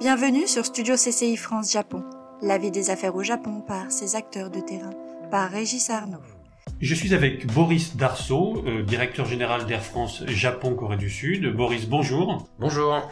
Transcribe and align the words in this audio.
Bienvenue 0.00 0.46
sur 0.46 0.64
Studio 0.64 0.94
CCI 0.94 1.36
France 1.36 1.72
Japon, 1.72 2.04
la 2.40 2.56
vie 2.56 2.70
des 2.70 2.90
affaires 2.90 3.16
au 3.16 3.24
Japon 3.24 3.64
par 3.66 3.90
ses 3.90 4.14
acteurs 4.14 4.48
de 4.48 4.60
terrain, 4.60 4.92
par 5.28 5.50
Régis 5.50 5.90
Arnaud. 5.90 6.22
Je 6.80 6.94
suis 6.94 7.14
avec 7.14 7.48
Boris 7.48 7.96
Darceau, 7.96 8.62
euh, 8.64 8.84
directeur 8.84 9.26
général 9.26 9.66
d'Air 9.66 9.82
France 9.82 10.22
Japon 10.28 10.76
Corée 10.76 10.98
du 10.98 11.10
Sud. 11.10 11.52
Boris, 11.52 11.88
bonjour. 11.88 12.48
Bonjour. 12.60 13.08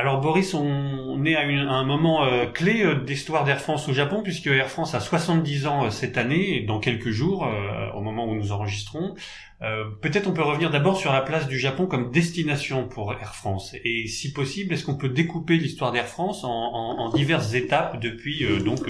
Alors 0.00 0.18
Boris, 0.18 0.54
on 0.54 1.26
est 1.26 1.36
à, 1.36 1.42
un 1.42 1.84
moment 1.84 2.24
euh, 2.24 2.46
clé 2.46 2.82
euh, 2.82 2.94
d'histoire 2.94 3.44
d'Air 3.44 3.60
France 3.60 3.86
au 3.86 3.92
Japon 3.92 4.22
puisque 4.22 4.46
Air 4.46 4.70
France 4.70 4.94
a 4.94 5.00
70 5.00 5.66
ans 5.66 5.90
cette 5.90 6.16
année, 6.16 6.62
dans 6.62 6.80
quelques 6.80 7.10
jours, 7.10 7.46
au 7.94 8.00
moment 8.00 8.26
où 8.26 8.34
nous 8.34 8.50
enregistrons. 8.50 9.14
Peut-être 10.00 10.26
on 10.26 10.32
peut 10.32 10.42
revenir 10.42 10.70
d'abord 10.70 10.96
sur 10.96 11.12
la 11.12 11.20
place 11.20 11.48
du 11.48 11.58
Japon 11.58 11.84
comme 11.84 12.10
destination 12.10 12.88
pour 12.88 13.12
Air 13.12 13.34
France. 13.34 13.74
Et 13.84 14.06
si 14.06 14.32
possible, 14.32 14.72
est-ce 14.72 14.86
qu'on 14.86 14.96
peut 14.96 15.10
découper 15.10 15.58
l'histoire 15.58 15.92
d'Air 15.92 16.06
France 16.06 16.44
en, 16.44 17.10
diverses 17.10 17.52
étapes 17.52 18.00
depuis 18.00 18.46
donc 18.64 18.86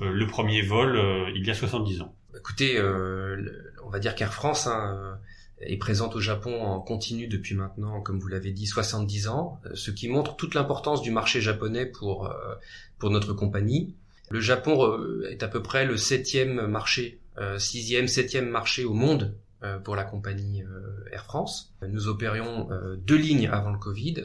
le 0.00 0.26
premier 0.28 0.62
vol 0.62 1.00
il 1.34 1.44
y 1.44 1.50
a 1.50 1.54
70 1.54 2.02
ans? 2.02 2.14
Écoutez, 2.38 2.80
on 2.80 3.90
va 3.90 3.98
dire 3.98 4.14
qu'Air 4.14 4.32
France 4.32 4.68
hein, 4.68 5.18
est 5.60 5.76
présente 5.76 6.16
au 6.16 6.20
Japon 6.20 6.62
en 6.62 6.80
continu 6.80 7.26
depuis 7.26 7.54
maintenant, 7.54 8.00
comme 8.00 8.18
vous 8.18 8.28
l'avez 8.28 8.50
dit, 8.50 8.66
70 8.66 9.28
ans, 9.28 9.60
euh, 9.66 9.70
ce 9.74 9.90
qui 9.90 10.08
montre 10.08 10.36
toute 10.36 10.54
l'importance 10.54 11.02
du 11.02 11.10
marché 11.10 11.40
japonais 11.40 11.86
pour, 11.86 12.26
euh, 12.26 12.54
pour 12.98 13.10
notre 13.10 13.32
compagnie. 13.32 13.94
Le 14.30 14.40
Japon 14.40 14.84
euh, 14.86 15.28
est 15.30 15.42
à 15.42 15.48
peu 15.48 15.62
près 15.62 15.84
le 15.84 15.96
septième 15.96 16.66
marché, 16.66 17.20
sixième, 17.58 18.06
septième 18.06 18.48
marché 18.48 18.84
au 18.84 18.94
monde 18.94 19.34
pour 19.82 19.96
la 19.96 20.04
compagnie 20.04 20.62
Air 21.10 21.24
France. 21.24 21.74
Nous 21.82 22.06
opérions 22.06 22.68
deux 22.98 23.16
lignes 23.16 23.48
avant 23.48 23.72
le 23.72 23.78
Covid, 23.78 24.22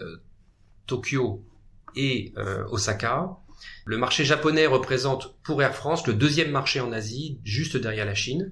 Tokyo 0.86 1.44
et 1.96 2.36
Osaka. 2.70 3.38
Le 3.86 3.98
marché 3.98 4.26
japonais 4.26 4.68
représente 4.68 5.34
pour 5.42 5.64
Air 5.64 5.74
France 5.74 6.06
le 6.06 6.14
deuxième 6.14 6.52
marché 6.52 6.82
en 6.82 6.92
Asie, 6.92 7.40
juste 7.44 7.78
derrière 7.78 8.06
la 8.06 8.14
Chine. 8.14 8.52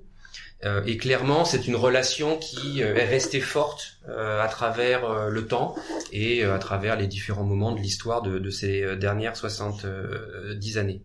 Euh, 0.65 0.81
et 0.85 0.97
clairement, 0.97 1.45
c'est 1.45 1.67
une 1.67 1.75
relation 1.75 2.37
qui 2.37 2.81
euh, 2.81 2.95
est 2.95 3.05
restée 3.05 3.41
forte 3.41 3.97
euh, 4.09 4.41
à 4.41 4.47
travers 4.47 5.29
le 5.29 5.45
temps 5.45 5.75
et 6.11 6.43
à 6.43 6.57
travers 6.57 6.95
les 6.95 7.07
différents 7.07 7.43
moments 7.43 7.73
de 7.73 7.79
l'histoire 7.79 8.21
de, 8.21 8.39
de, 8.39 8.49
ces 8.49 8.95
dernières 8.95 9.35
70 9.35 10.77
années. 10.77 11.01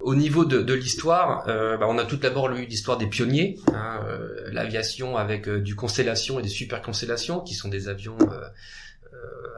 Au 0.00 0.16
niveau 0.16 0.44
de, 0.44 0.62
de 0.62 0.74
l'histoire, 0.74 1.44
bah, 1.46 1.86
on 1.88 1.96
a 1.96 2.04
tout 2.04 2.16
d'abord 2.16 2.48
lu 2.48 2.66
l'histoire 2.66 2.98
des 2.98 3.06
pionniers, 3.06 3.60
hein, 3.72 4.00
l'aviation 4.50 5.16
avec 5.16 5.48
du 5.48 5.76
constellation 5.76 6.40
et 6.40 6.42
des 6.42 6.48
super 6.48 6.82
constellations, 6.82 7.40
qui 7.40 7.54
sont 7.54 7.68
des 7.68 7.88
avions 7.88 8.18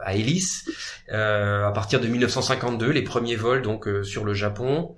à 0.03 0.13
hélice. 0.13 0.69
à 1.09 1.71
partir 1.73 1.99
de 1.99 2.07
1952, 2.07 2.91
les 2.91 3.01
premiers 3.01 3.35
vols 3.35 3.63
donc 3.63 3.89
sur 4.03 4.23
le 4.23 4.35
Japon. 4.35 4.95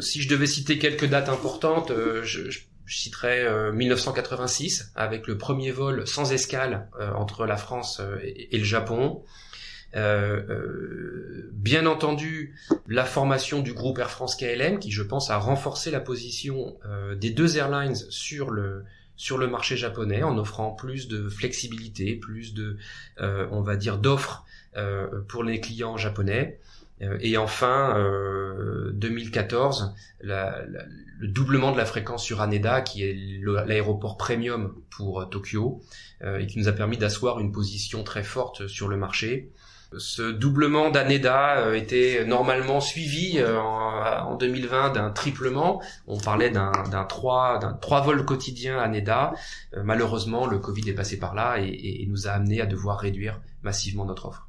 si 0.00 0.20
je 0.20 0.28
devais 0.28 0.46
citer 0.46 0.78
quelques 0.78 1.06
dates 1.06 1.30
importantes, 1.30 1.90
je, 2.22 2.50
je 2.50 2.60
je 2.86 2.98
citerai 2.98 3.72
1986 3.72 4.80
euh, 4.80 5.00
avec 5.00 5.26
le 5.26 5.36
premier 5.36 5.72
vol 5.72 6.06
sans 6.06 6.32
escale 6.32 6.88
euh, 6.98 7.12
entre 7.12 7.44
la 7.44 7.56
France 7.56 8.00
euh, 8.00 8.18
et, 8.22 8.56
le 8.56 8.64
Japon. 8.64 9.22
bien 11.52 11.86
entendu, 11.86 12.54
la 12.86 13.04
formation 13.04 13.60
du 13.60 13.72
groupe 13.72 13.98
Air 13.98 14.10
France 14.10 14.36
KLM, 14.36 14.78
qui 14.78 14.92
je 14.92 15.02
pense 15.02 15.30
a 15.30 15.38
renforcé 15.38 15.90
la 15.90 16.00
position 16.00 16.76
des 17.16 17.30
deux 17.30 17.56
airlines 17.56 17.96
sur 18.10 18.50
le 18.50 18.84
sur 19.16 19.38
le 19.38 19.46
marché 19.46 19.78
japonais 19.78 20.22
en 20.22 20.36
offrant 20.36 20.72
plus 20.72 21.08
de 21.08 21.30
flexibilité, 21.30 22.14
plus 22.14 22.52
de, 22.52 22.76
on 23.18 23.62
va 23.62 23.76
dire, 23.76 23.96
d'offres 23.96 24.44
pour 25.28 25.42
les 25.44 25.60
clients 25.60 25.96
japonais. 25.96 26.58
Euh, 27.02 27.18
et 27.20 27.36
enfin, 27.36 27.94
2014, 28.92 29.94
euh, 30.24 30.26
la, 30.26 30.62
le 31.18 31.28
doublement 31.28 31.72
de 31.72 31.76
la 31.76 31.86
fréquence 31.86 32.24
sur 32.24 32.40
Haneda, 32.40 32.80
qui 32.80 33.04
est 33.04 33.16
l'aéroport 33.66 34.16
premium 34.16 34.74
pour 34.90 35.20
euh, 35.20 35.24
Tokyo, 35.26 35.82
et 36.24 36.46
qui 36.46 36.58
nous 36.58 36.68
a 36.68 36.72
permis 36.72 36.96
d'asseoir 36.96 37.40
une 37.40 37.52
position 37.52 38.02
très 38.02 38.22
forte 38.22 38.66
sur 38.68 38.88
le 38.88 38.96
marché. 38.96 39.50
Ce 39.98 40.22
doublement 40.22 40.90
d'Haneda 40.90 41.76
était 41.76 42.24
normalement 42.24 42.80
suivi 42.80 43.38
en 43.44 44.34
2020 44.34 44.94
d'un 44.94 45.10
triplement. 45.10 45.82
On 46.06 46.18
parlait 46.18 46.50
d'un 46.50 46.72
trois, 47.06 47.60
trois 47.82 48.00
vols 48.00 48.24
quotidiens 48.24 48.78
Haneda. 48.78 49.34
Malheureusement, 49.76 50.46
le 50.46 50.58
Covid 50.58 50.88
est 50.88 50.94
passé 50.94 51.18
par 51.18 51.34
là 51.34 51.58
et, 51.60 52.02
et 52.02 52.06
nous 52.06 52.26
a 52.26 52.30
amené 52.30 52.62
à 52.62 52.66
devoir 52.66 52.98
réduire 52.98 53.40
massivement 53.62 54.06
notre 54.06 54.26
offre. 54.26 54.48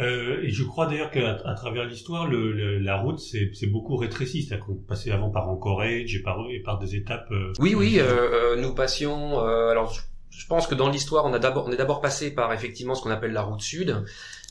Euh, 0.00 0.42
et 0.42 0.50
je 0.50 0.64
crois 0.64 0.86
d'ailleurs 0.86 1.10
qu'à 1.10 1.40
à 1.44 1.54
travers 1.54 1.84
l'histoire, 1.84 2.26
le, 2.26 2.78
la 2.78 2.96
route 2.96 3.20
c'est 3.20 3.66
beaucoup 3.66 3.96
rétréci. 3.96 4.42
C'est-à-dire 4.42 4.66
qu'on 4.66 4.74
passait 4.74 5.10
avant 5.10 5.30
par 5.30 5.48
Anchorage 5.48 6.14
et 6.14 6.22
par, 6.22 6.38
et 6.50 6.60
par 6.60 6.78
des 6.78 6.96
étapes. 6.96 7.28
Euh, 7.30 7.52
oui, 7.58 7.74
oui, 7.74 7.98
euh, 7.98 8.54
euh, 8.54 8.56
nous 8.60 8.74
passions. 8.74 9.38
alors, 9.38 9.94
je 10.30 10.46
pense 10.48 10.66
que 10.66 10.74
dans 10.74 10.88
l'histoire, 10.88 11.24
on 11.26 11.32
a 11.32 11.38
d'abord, 11.38 11.68
on 11.68 11.72
est 11.72 11.76
d'abord 11.76 12.00
passé 12.00 12.34
par 12.34 12.52
effectivement 12.52 12.96
ce 12.96 13.02
qu'on 13.02 13.10
appelle 13.10 13.32
la 13.32 13.42
route 13.42 13.60
sud, 13.60 14.02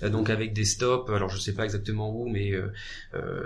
donc 0.02 0.30
avec 0.30 0.54
des 0.54 0.64
stops. 0.64 1.10
Alors, 1.12 1.28
je 1.28 1.38
sais 1.38 1.54
pas 1.54 1.66
exactement 1.66 2.10
où, 2.10 2.30
mais 2.30 2.54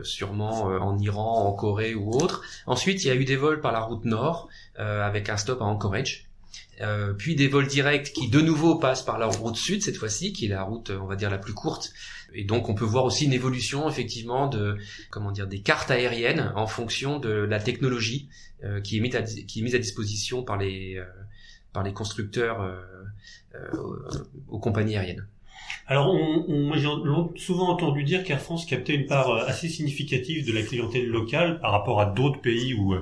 sûrement 0.04 0.66
en 0.66 1.00
Iran, 1.00 1.48
en 1.48 1.54
Corée 1.54 1.96
ou 1.96 2.12
autre. 2.12 2.44
Ensuite, 2.68 3.04
il 3.04 3.08
y 3.08 3.10
a 3.10 3.16
eu 3.16 3.26
des 3.26 3.38
vols 3.38 3.60
par 3.60 3.72
la 3.72 3.80
route 3.80 4.06
nord 4.06 4.50
avec 4.76 5.30
un 5.30 5.38
stop 5.38 5.64
à 5.64 5.66
Anchorage. 5.66 6.27
Euh, 6.80 7.14
puis 7.14 7.36
des 7.36 7.48
vols 7.48 7.68
directs 7.68 8.14
qui 8.14 8.30
de 8.30 8.40
nouveau 8.40 8.76
passent 8.76 9.04
par 9.04 9.18
la 9.18 9.26
route 9.26 9.56
sud 9.56 9.82
cette 9.82 9.98
fois-ci, 9.98 10.32
qui 10.32 10.46
est 10.46 10.50
la 10.50 10.62
route, 10.62 10.92
on 10.92 11.06
va 11.06 11.16
dire, 11.16 11.30
la 11.30 11.40
plus 11.40 11.54
courte. 11.54 11.92
Et 12.34 12.44
donc 12.44 12.70
on 12.70 12.76
peut 12.76 12.86
voir 12.86 13.06
aussi 13.06 13.26
une 13.26 13.34
évolution 13.34 13.90
effectivement 13.90 14.48
de 14.48 14.78
comment 15.10 15.32
dire 15.32 15.48
des 15.48 15.62
cartes 15.62 15.90
aériennes 15.90 16.52
en 16.56 16.68
fonction 16.68 17.20
de 17.20 17.30
la 17.30 17.60
technologie 17.60 18.30
euh, 18.64 18.80
qui 18.82 18.98
est 18.98 19.00
mise 19.00 19.16
à 19.16 19.24
qui 19.24 19.60
est 19.60 19.64
mise 19.64 19.76
à 19.76 19.80
disposition 19.80 20.44
par 20.44 20.58
les 20.58 20.98
euh, 20.98 21.06
par 21.74 21.84
les 21.84 21.94
constructeurs 21.94 22.60
aux 24.48 24.60
compagnies 24.60 24.98
aériennes. 24.98 25.28
Alors, 25.86 26.14
on, 26.14 26.46
on, 26.48 26.74
j'ai 26.74 26.88
souvent 27.40 27.70
entendu 27.70 28.04
dire 28.04 28.24
qu'Air 28.24 28.42
France 28.42 28.66
captait 28.66 28.96
une 28.96 29.06
part 29.06 29.32
assez 29.48 29.70
significative 29.70 30.46
de 30.48 30.54
la 30.54 30.64
clientèle 30.64 31.08
locale 31.08 31.60
par 31.60 31.72
rapport 31.72 32.02
à 32.02 32.08
d'autres 32.08 32.42
pays 32.42 32.74
où, 32.74 32.96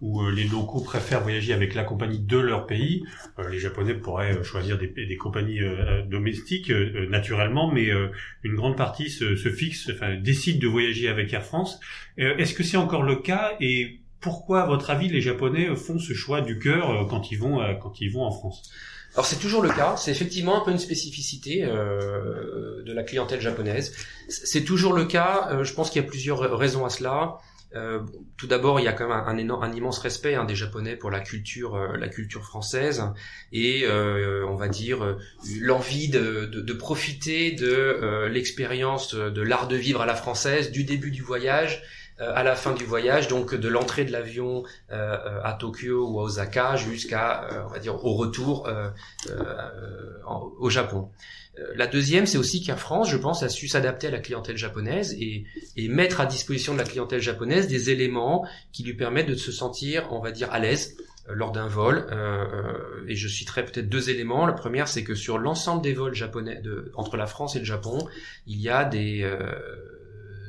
où 0.00 0.22
euh, 0.22 0.30
les 0.30 0.44
locaux 0.44 0.80
préfèrent 0.80 1.22
voyager 1.22 1.52
avec 1.52 1.74
la 1.74 1.84
compagnie 1.84 2.18
de 2.18 2.38
leur 2.38 2.66
pays. 2.66 3.04
Euh, 3.38 3.48
les 3.48 3.58
Japonais 3.58 3.94
pourraient 3.94 4.36
euh, 4.36 4.42
choisir 4.42 4.78
des, 4.78 4.88
des 4.88 5.16
compagnies 5.16 5.60
domestiques 6.08 6.70
naturellement, 7.08 7.70
mais 7.70 7.88
une 8.42 8.54
grande 8.54 8.76
partie 8.76 9.10
se, 9.10 9.36
se 9.36 9.48
fixe, 9.50 9.90
enfin, 9.92 10.16
décide 10.16 10.60
de 10.60 10.66
voyager 10.66 11.08
avec 11.08 11.32
Air 11.32 11.44
France. 11.44 11.80
Est-ce 12.16 12.54
que 12.54 12.62
c'est 12.62 12.76
encore 12.76 13.02
le 13.02 13.16
cas 13.16 13.52
et 13.60 14.00
pourquoi, 14.20 14.62
à 14.62 14.66
votre 14.66 14.90
avis, 14.90 15.08
les 15.08 15.20
Japonais 15.20 15.74
font 15.76 15.98
ce 15.98 16.12
choix 16.12 16.40
du 16.40 16.58
cœur 16.58 17.06
quand 17.08 17.30
ils 17.30 17.38
vont 17.38 17.58
quand 17.80 18.00
ils 18.00 18.08
vont 18.08 18.22
en 18.22 18.30
France? 18.30 18.70
Alors 19.14 19.26
c'est 19.26 19.38
toujours 19.38 19.62
le 19.62 19.70
cas, 19.70 19.96
c'est 19.96 20.10
effectivement 20.10 20.60
un 20.60 20.64
peu 20.64 20.70
une 20.70 20.78
spécificité 20.78 21.62
de 21.62 22.92
la 22.92 23.02
clientèle 23.02 23.40
japonaise. 23.40 23.94
C'est 24.28 24.64
toujours 24.64 24.92
le 24.92 25.04
cas, 25.04 25.62
je 25.62 25.72
pense 25.72 25.90
qu'il 25.90 26.02
y 26.02 26.04
a 26.04 26.08
plusieurs 26.08 26.56
raisons 26.56 26.84
à 26.84 26.90
cela. 26.90 27.38
Euh, 27.76 28.00
tout 28.36 28.48
d'abord, 28.48 28.80
il 28.80 28.84
y 28.84 28.88
a 28.88 28.92
quand 28.92 29.08
même 29.08 29.16
un, 29.16 29.62
un, 29.62 29.72
immense 29.72 29.98
respect 30.00 30.34
hein, 30.34 30.44
des 30.44 30.56
Japonais 30.56 30.96
pour 30.96 31.10
la 31.10 31.20
culture, 31.20 31.76
euh, 31.76 31.96
la 31.96 32.08
culture 32.08 32.44
française, 32.44 33.04
et 33.52 33.84
euh, 33.84 34.44
on 34.48 34.56
va 34.56 34.68
dire 34.68 35.16
l'envie 35.60 36.08
de, 36.08 36.46
de, 36.46 36.60
de, 36.60 36.72
profiter 36.72 37.52
de 37.52 38.26
l'expérience 38.26 39.14
de 39.14 39.42
l'art 39.42 39.68
de 39.68 39.76
vivre 39.76 40.00
à 40.00 40.06
la 40.06 40.14
française 40.14 40.72
du 40.72 40.84
début 40.84 41.10
du 41.10 41.22
voyage 41.22 41.82
à 42.18 42.42
la 42.42 42.54
fin 42.54 42.74
du 42.74 42.84
voyage, 42.84 43.28
donc 43.28 43.54
de 43.54 43.68
l'entrée 43.68 44.04
de 44.04 44.12
l'avion 44.12 44.64
à 44.90 45.56
Tokyo 45.58 46.06
ou 46.06 46.20
à 46.20 46.24
Osaka 46.24 46.76
jusqu'à, 46.76 47.48
on 47.66 47.72
va 47.72 47.78
dire, 47.78 48.04
au 48.04 48.14
retour 48.14 48.68
au 50.26 50.70
Japon. 50.70 51.10
Euh, 51.58 51.72
la 51.74 51.86
deuxième, 51.86 52.26
c'est 52.26 52.38
aussi 52.38 52.62
qu'Air 52.62 52.78
France, 52.78 53.10
je 53.10 53.16
pense, 53.16 53.42
a 53.42 53.48
su 53.48 53.68
s'adapter 53.68 54.06
à 54.06 54.10
la 54.10 54.18
clientèle 54.18 54.56
japonaise 54.56 55.16
et, 55.18 55.44
mettre 55.88 56.20
à 56.20 56.26
disposition 56.26 56.72
de 56.74 56.78
la 56.78 56.84
clientèle 56.84 57.20
japonaise 57.20 57.66
des 57.66 57.90
éléments 57.90 58.46
qui 58.72 58.84
lui 58.84 58.94
permettent 58.94 59.28
de 59.28 59.34
se 59.34 59.50
sentir, 59.50 60.08
on 60.12 60.20
va 60.20 60.30
dire, 60.30 60.52
à 60.52 60.58
l'aise 60.58 60.96
euh, 61.28 61.34
lors 61.34 61.52
d'un 61.52 61.66
vol. 61.66 62.06
Euh, 62.10 63.04
et 63.08 63.16
je 63.16 63.28
citerai 63.28 63.64
peut-être 63.64 63.88
deux 63.88 64.10
éléments. 64.10 64.46
La 64.46 64.52
première, 64.52 64.88
c'est 64.88 65.04
que 65.04 65.14
sur 65.14 65.38
l'ensemble 65.38 65.82
des 65.82 65.94
vols 65.94 66.14
japonais 66.14 66.62
entre 66.94 67.16
la 67.16 67.26
France 67.26 67.56
et 67.56 67.58
le 67.58 67.64
Japon, 67.64 68.06
il 68.46 68.60
y 68.60 68.68
a 68.68 68.84
des, 68.84 69.28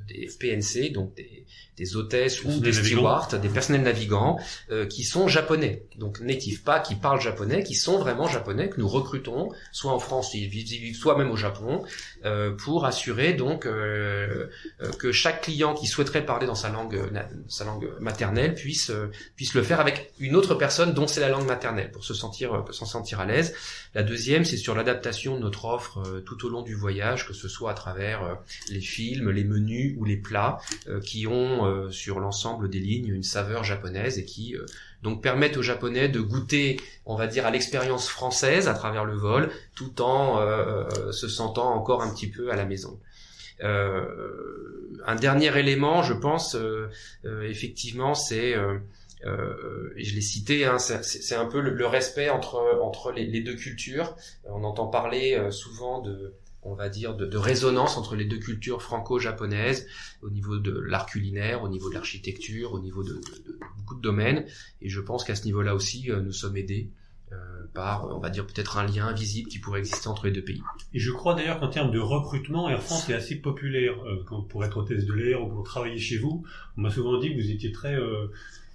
des 0.07 0.30
PNC, 0.39 0.92
donc 0.92 1.15
des 1.15 1.41
des 1.77 1.95
hôtesses 1.95 2.44
ou 2.44 2.59
des 2.59 2.73
stewards, 2.73 3.29
des 3.41 3.50
personnels 3.50 3.83
navigants 3.83 4.39
euh, 4.71 4.85
qui 4.85 5.03
sont 5.03 5.27
japonais, 5.27 5.85
donc 5.97 6.19
natifs, 6.19 6.63
pas 6.63 6.79
qui 6.79 6.95
parlent 6.95 7.21
japonais, 7.21 7.63
qui 7.63 7.75
sont 7.75 7.97
vraiment 7.97 8.27
japonais 8.27 8.69
que 8.69 8.79
nous 8.79 8.88
recrutons, 8.88 9.50
soit 9.71 9.94
en 9.94 10.00
France, 10.00 10.35
soit 10.94 11.18
même 11.18 11.31
au 11.31 11.38
Japon, 11.38 11.83
euh, 12.25 12.51
pour 12.51 12.85
assurer 12.85 13.33
donc 13.33 13.65
euh, 13.65 14.47
que 15.00 15.12
chaque 15.12 15.41
client 15.41 15.73
qui 15.73 15.88
souhaiterait 15.88 16.25
parler 16.25 16.45
dans 16.45 16.56
sa 16.56 16.69
langue, 16.69 17.00
sa 17.47 17.63
langue 17.63 17.89
maternelle 18.00 18.53
puisse 18.53 18.91
puisse 19.35 19.53
le 19.53 19.63
faire 19.63 19.79
avec 19.79 20.12
une 20.19 20.35
autre 20.35 20.56
personne 20.56 20.94
dont 20.94 21.07
c'est 21.07 21.21
la 21.21 21.29
langue 21.29 21.47
maternelle 21.47 21.91
pour 21.91 22.03
se 22.03 22.13
sentir 22.13 22.65
s'en 22.71 22.85
sentir 22.85 23.21
à 23.21 23.25
l'aise. 23.25 23.56
La 23.95 24.03
deuxième, 24.03 24.45
c'est 24.45 24.57
sur 24.57 24.75
l'adaptation 24.75 25.35
de 25.35 25.41
notre 25.41 25.65
offre 25.65 26.21
tout 26.25 26.45
au 26.45 26.50
long 26.50 26.62
du 26.62 26.75
voyage, 26.75 27.27
que 27.27 27.33
ce 27.33 27.47
soit 27.47 27.71
à 27.71 27.73
travers 27.73 28.38
les 28.69 28.81
films, 28.81 29.29
les 29.31 29.44
menus 29.44 29.95
ou 29.97 30.06
les 30.06 30.18
plats 30.18 30.59
qui 31.03 31.27
ont 31.27 31.70
euh, 31.71 31.91
sur 31.91 32.19
l'ensemble 32.19 32.69
des 32.69 32.79
lignes 32.79 33.07
une 33.07 33.23
saveur 33.23 33.63
japonaise 33.63 34.18
et 34.18 34.25
qui 34.25 34.56
euh, 34.56 34.65
donc 35.01 35.23
permettent 35.23 35.57
aux 35.57 35.62
Japonais 35.62 36.09
de 36.09 36.19
goûter, 36.19 36.77
on 37.06 37.15
va 37.15 37.27
dire, 37.27 37.45
à 37.45 37.51
l'expérience 37.51 38.07
française 38.07 38.68
à 38.68 38.73
travers 38.73 39.06
le 39.06 39.15
vol, 39.15 39.50
tout 39.75 40.01
en 40.01 40.39
euh, 40.39 41.12
se 41.12 41.27
sentant 41.27 41.73
encore 41.73 42.03
un 42.03 42.13
petit 42.13 42.29
peu 42.29 42.51
à 42.51 42.56
la 42.56 42.65
maison. 42.65 43.00
un 43.62 45.15
dernier 45.15 45.57
élément, 45.57 46.03
je 46.03 46.13
pense, 46.13 46.57
effectivement, 47.23 48.15
c'est 48.15 48.56
je 49.23 50.15
l'ai 50.15 50.21
cité, 50.21 50.65
hein, 50.65 50.77
c'est 50.79 51.35
un 51.35 51.45
peu 51.45 51.62
le, 51.62 51.85
respect 51.85 52.29
entre 52.29 53.12
les 53.15 53.41
deux 53.41 53.56
cultures. 53.56 54.15
On 54.45 54.63
entend 54.63 54.88
parler 54.88 55.39
souvent 55.51 56.01
de 56.01 56.33
on 56.63 56.75
va 56.75 56.90
dire, 56.90 57.16
de, 57.16 57.38
résonance 57.38 57.98
entre 57.98 58.16
les 58.16 58.25
deux 58.25 58.38
cultures 58.38 58.81
franco-japonaises 58.81 59.88
au 60.22 60.30
niveau 60.30 60.58
de 60.58 60.72
l'art 60.72 61.06
culinaire, 61.06 61.63
au 61.63 61.69
niveau 61.69 61.90
de 61.90 61.96
l'architecture, 61.96 62.74
au 62.74 62.80
niveau 62.80 63.04
de, 63.04 63.19
beaucoup 63.78 63.96
de 63.96 64.02
domaines. 64.02 64.46
Et 64.81 64.90
je 64.90 65.02
pense 65.02 65.24
qu'à 65.24 65.36
ce 65.36 65.46
niveau-là 65.46 65.74
aussi, 65.74 66.12
euh, 66.12 66.22
nous 66.22 66.31
sommes 66.31 66.58
aidés 66.58 66.92
euh, 67.31 67.36
par, 67.74 68.16
on 68.16 68.19
va 68.19 68.30
dire, 68.30 68.46
peut-être 68.46 68.78
un 68.78 68.86
lien 68.86 69.08
invisible 69.08 69.50
qui 69.50 69.60
pourrait 69.60 69.80
exister 69.80 70.08
entre 70.08 70.28
les 70.28 70.31
deux 70.31 70.44
pays. 70.44 70.62
Et 70.94 71.00
je 71.00 71.12
crois 71.12 71.34
d'ailleurs 71.34 71.60
qu'en 71.60 71.69
termes 71.69 71.92
de 71.92 72.00
recrutement, 72.00 72.69
Air 72.69 72.84
France 72.84 73.10
est 73.10 73.14
assez 73.14 73.36
populaire. 73.36 73.94
Euh, 74.06 74.24
pour 74.50 74.64
être 74.64 74.78
hôtesse 74.78 75.06
de 75.06 75.14
l'air 75.14 75.42
ou 75.42 75.50
pour 75.50 75.64
travailler 75.64 75.98
chez 75.98 76.18
vous, 76.18 76.46
on 76.78 76.81
m'a 76.81 76.92
souvent 76.92 77.18
dit 77.18 77.30
que 77.30 77.42
vous 77.42 77.50
étiez 77.50 77.72
très... 77.72 77.98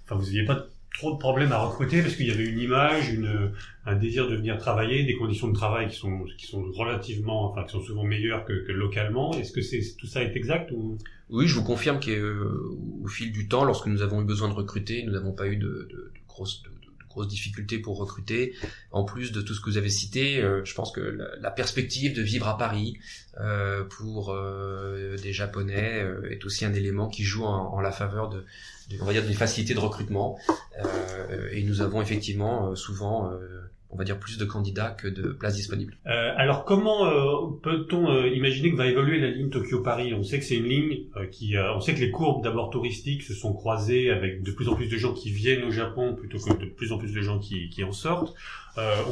Enfin, 0.03 0.15
vous 0.15 0.25
n'aviez 0.25 0.45
pas 0.45 0.67
trop 0.97 1.13
de 1.13 1.17
problèmes 1.17 1.51
à 1.51 1.59
recruter 1.59 2.01
parce 2.01 2.15
qu'il 2.15 2.27
y 2.27 2.31
avait 2.31 2.45
une 2.45 2.59
image, 2.59 3.13
une, 3.13 3.51
un 3.85 3.95
désir 3.95 4.27
de 4.27 4.35
venir 4.35 4.57
travailler, 4.57 5.03
des 5.05 5.15
conditions 5.15 5.47
de 5.47 5.53
travail 5.53 5.89
qui 5.89 5.95
sont 5.95 6.25
qui 6.37 6.47
sont 6.47 6.63
relativement, 6.71 7.51
enfin 7.51 7.63
qui 7.63 7.71
sont 7.71 7.81
souvent 7.81 8.03
meilleures 8.03 8.45
que, 8.45 8.65
que 8.65 8.71
localement. 8.71 9.31
Est-ce 9.33 9.51
que 9.51 9.61
c'est 9.61 9.81
tout 9.97 10.07
ça 10.07 10.23
est 10.23 10.35
exact 10.35 10.71
ou? 10.71 10.97
Oui, 11.29 11.45
je 11.47 11.55
vous 11.55 11.63
confirme 11.63 11.99
qu'au 11.99 13.07
fil 13.07 13.31
du 13.31 13.47
temps, 13.47 13.63
lorsque 13.65 13.87
nous 13.87 14.01
avons 14.01 14.21
eu 14.21 14.25
besoin 14.25 14.49
de 14.49 14.53
recruter, 14.53 15.03
nous 15.03 15.11
n'avons 15.11 15.33
pas 15.33 15.47
eu 15.47 15.57
de, 15.57 15.67
de, 15.67 16.11
de 16.15 16.21
grosses 16.27 16.63
de, 16.63 16.69
grosses 17.17 17.27
difficultés 17.27 17.79
pour 17.79 17.97
recruter. 17.97 18.53
En 18.91 19.03
plus 19.03 19.31
de 19.31 19.41
tout 19.41 19.53
ce 19.53 19.61
que 19.61 19.69
vous 19.69 19.77
avez 19.77 19.89
cité, 19.89 20.41
euh, 20.41 20.63
je 20.63 20.73
pense 20.73 20.91
que 20.91 21.01
la, 21.39 21.51
perspective 21.51 22.13
de 22.13 22.21
vivre 22.21 22.47
à 22.47 22.57
Paris 22.57 22.97
euh, 23.39 23.83
pour 23.83 24.31
euh, 24.31 25.17
des 25.17 25.33
Japonais 25.33 26.05
est 26.29 26.45
aussi 26.45 26.65
un 26.65 26.73
élément 26.73 27.07
qui 27.07 27.23
joue 27.23 27.45
en, 27.45 27.81
la 27.81 27.91
faveur 27.91 28.29
de, 28.29 28.45
on 29.01 29.05
va 29.05 29.13
dire, 29.13 29.25
des 29.25 29.33
facilités 29.33 29.73
de 29.73 29.79
recrutement. 29.79 30.37
Et 31.51 31.63
nous 31.63 31.81
avons 31.81 32.01
effectivement 32.01 32.75
souvent 32.75 33.31
on 33.89 33.95
va 33.95 34.03
dire 34.03 34.19
plus 34.19 34.37
de 34.37 34.45
candidats 34.45 34.91
que 34.91 35.07
de 35.07 35.31
places 35.31 35.55
disponibles. 35.55 35.95
Euh, 36.07 36.33
alors 36.35 36.65
comment 36.65 37.05
euh, 37.05 37.57
peut-on 37.63 38.11
euh, 38.11 38.27
imaginer 38.27 38.71
que 38.71 38.75
va 38.75 38.87
évoluer 38.87 39.19
la 39.19 39.29
ligne 39.29 39.49
Tokyo-Paris? 39.49 40.13
On 40.13 40.23
sait 40.23 40.39
que 40.39 40.45
c'est 40.45 40.57
une 40.57 40.67
ligne 40.67 40.97
qui, 41.31 41.55
on 41.57 41.79
sait 41.79 41.93
que 41.93 41.99
les 41.99 42.11
courbes 42.11 42.43
d'abord 42.43 42.69
touristiques 42.69 43.23
se 43.23 43.33
sont 43.33 43.53
croisées 43.53 44.09
avec 44.09 44.43
de 44.43 44.51
plus 44.51 44.67
en 44.67 44.75
plus 44.75 44.87
de 44.87 44.97
gens 44.97 45.13
qui 45.13 45.31
viennent 45.31 45.63
au 45.63 45.71
Japon 45.71 46.15
plutôt 46.15 46.37
que 46.37 46.59
de 46.59 46.69
plus 46.69 46.91
en 46.91 46.97
plus 46.97 47.13
de 47.13 47.21
gens 47.21 47.39
qui, 47.39 47.69
qui 47.69 47.83
en 47.83 47.93
sortent. 47.93 48.33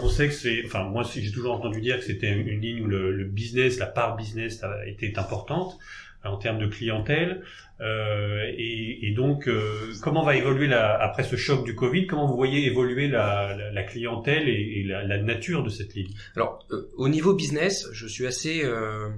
on 0.03 0.09
sait 0.09 0.27
que 0.27 0.33
c'est, 0.33 0.63
enfin 0.65 0.83
moi 0.83 1.03
j'ai 1.03 1.31
toujours 1.31 1.53
entendu 1.53 1.79
dire 1.79 1.97
que 1.97 2.05
c'était 2.05 2.31
une 2.31 2.59
ligne 2.59 2.83
où 2.83 2.87
le, 2.87 3.11
le, 3.11 3.23
business, 3.25 3.79
la 3.79 3.87
part 3.87 4.15
business 4.15 4.61
était 4.85 5.17
importante 5.17 5.77
en 6.27 6.37
termes 6.37 6.59
de 6.59 6.67
clientèle. 6.67 7.43
Euh, 7.81 8.43
et, 8.57 9.07
et, 9.07 9.11
donc, 9.13 9.47
euh, 9.47 9.93
comment 10.01 10.23
va 10.23 10.35
évoluer 10.35 10.67
la, 10.67 10.95
après 11.01 11.23
ce 11.23 11.35
choc 11.35 11.65
du 11.65 11.75
Covid 11.75 12.07
Comment 12.07 12.25
vous 12.25 12.35
voyez 12.35 12.65
évoluer 12.65 13.07
la, 13.07 13.55
la, 13.55 13.71
la 13.71 13.83
clientèle 13.83 14.47
et, 14.47 14.79
et 14.79 14.83
la, 14.83 15.17
nature 15.17 15.61
de 15.63 15.69
cette 15.69 15.93
ligne? 15.93 16.13
Alors, 16.35 16.65
euh, 16.71 16.89
au 16.95 17.09
niveau 17.09 17.33
business, 17.33 17.87
je 17.91 18.07
suis 18.07 18.25
assez, 18.25 18.63
euh, 18.63 19.09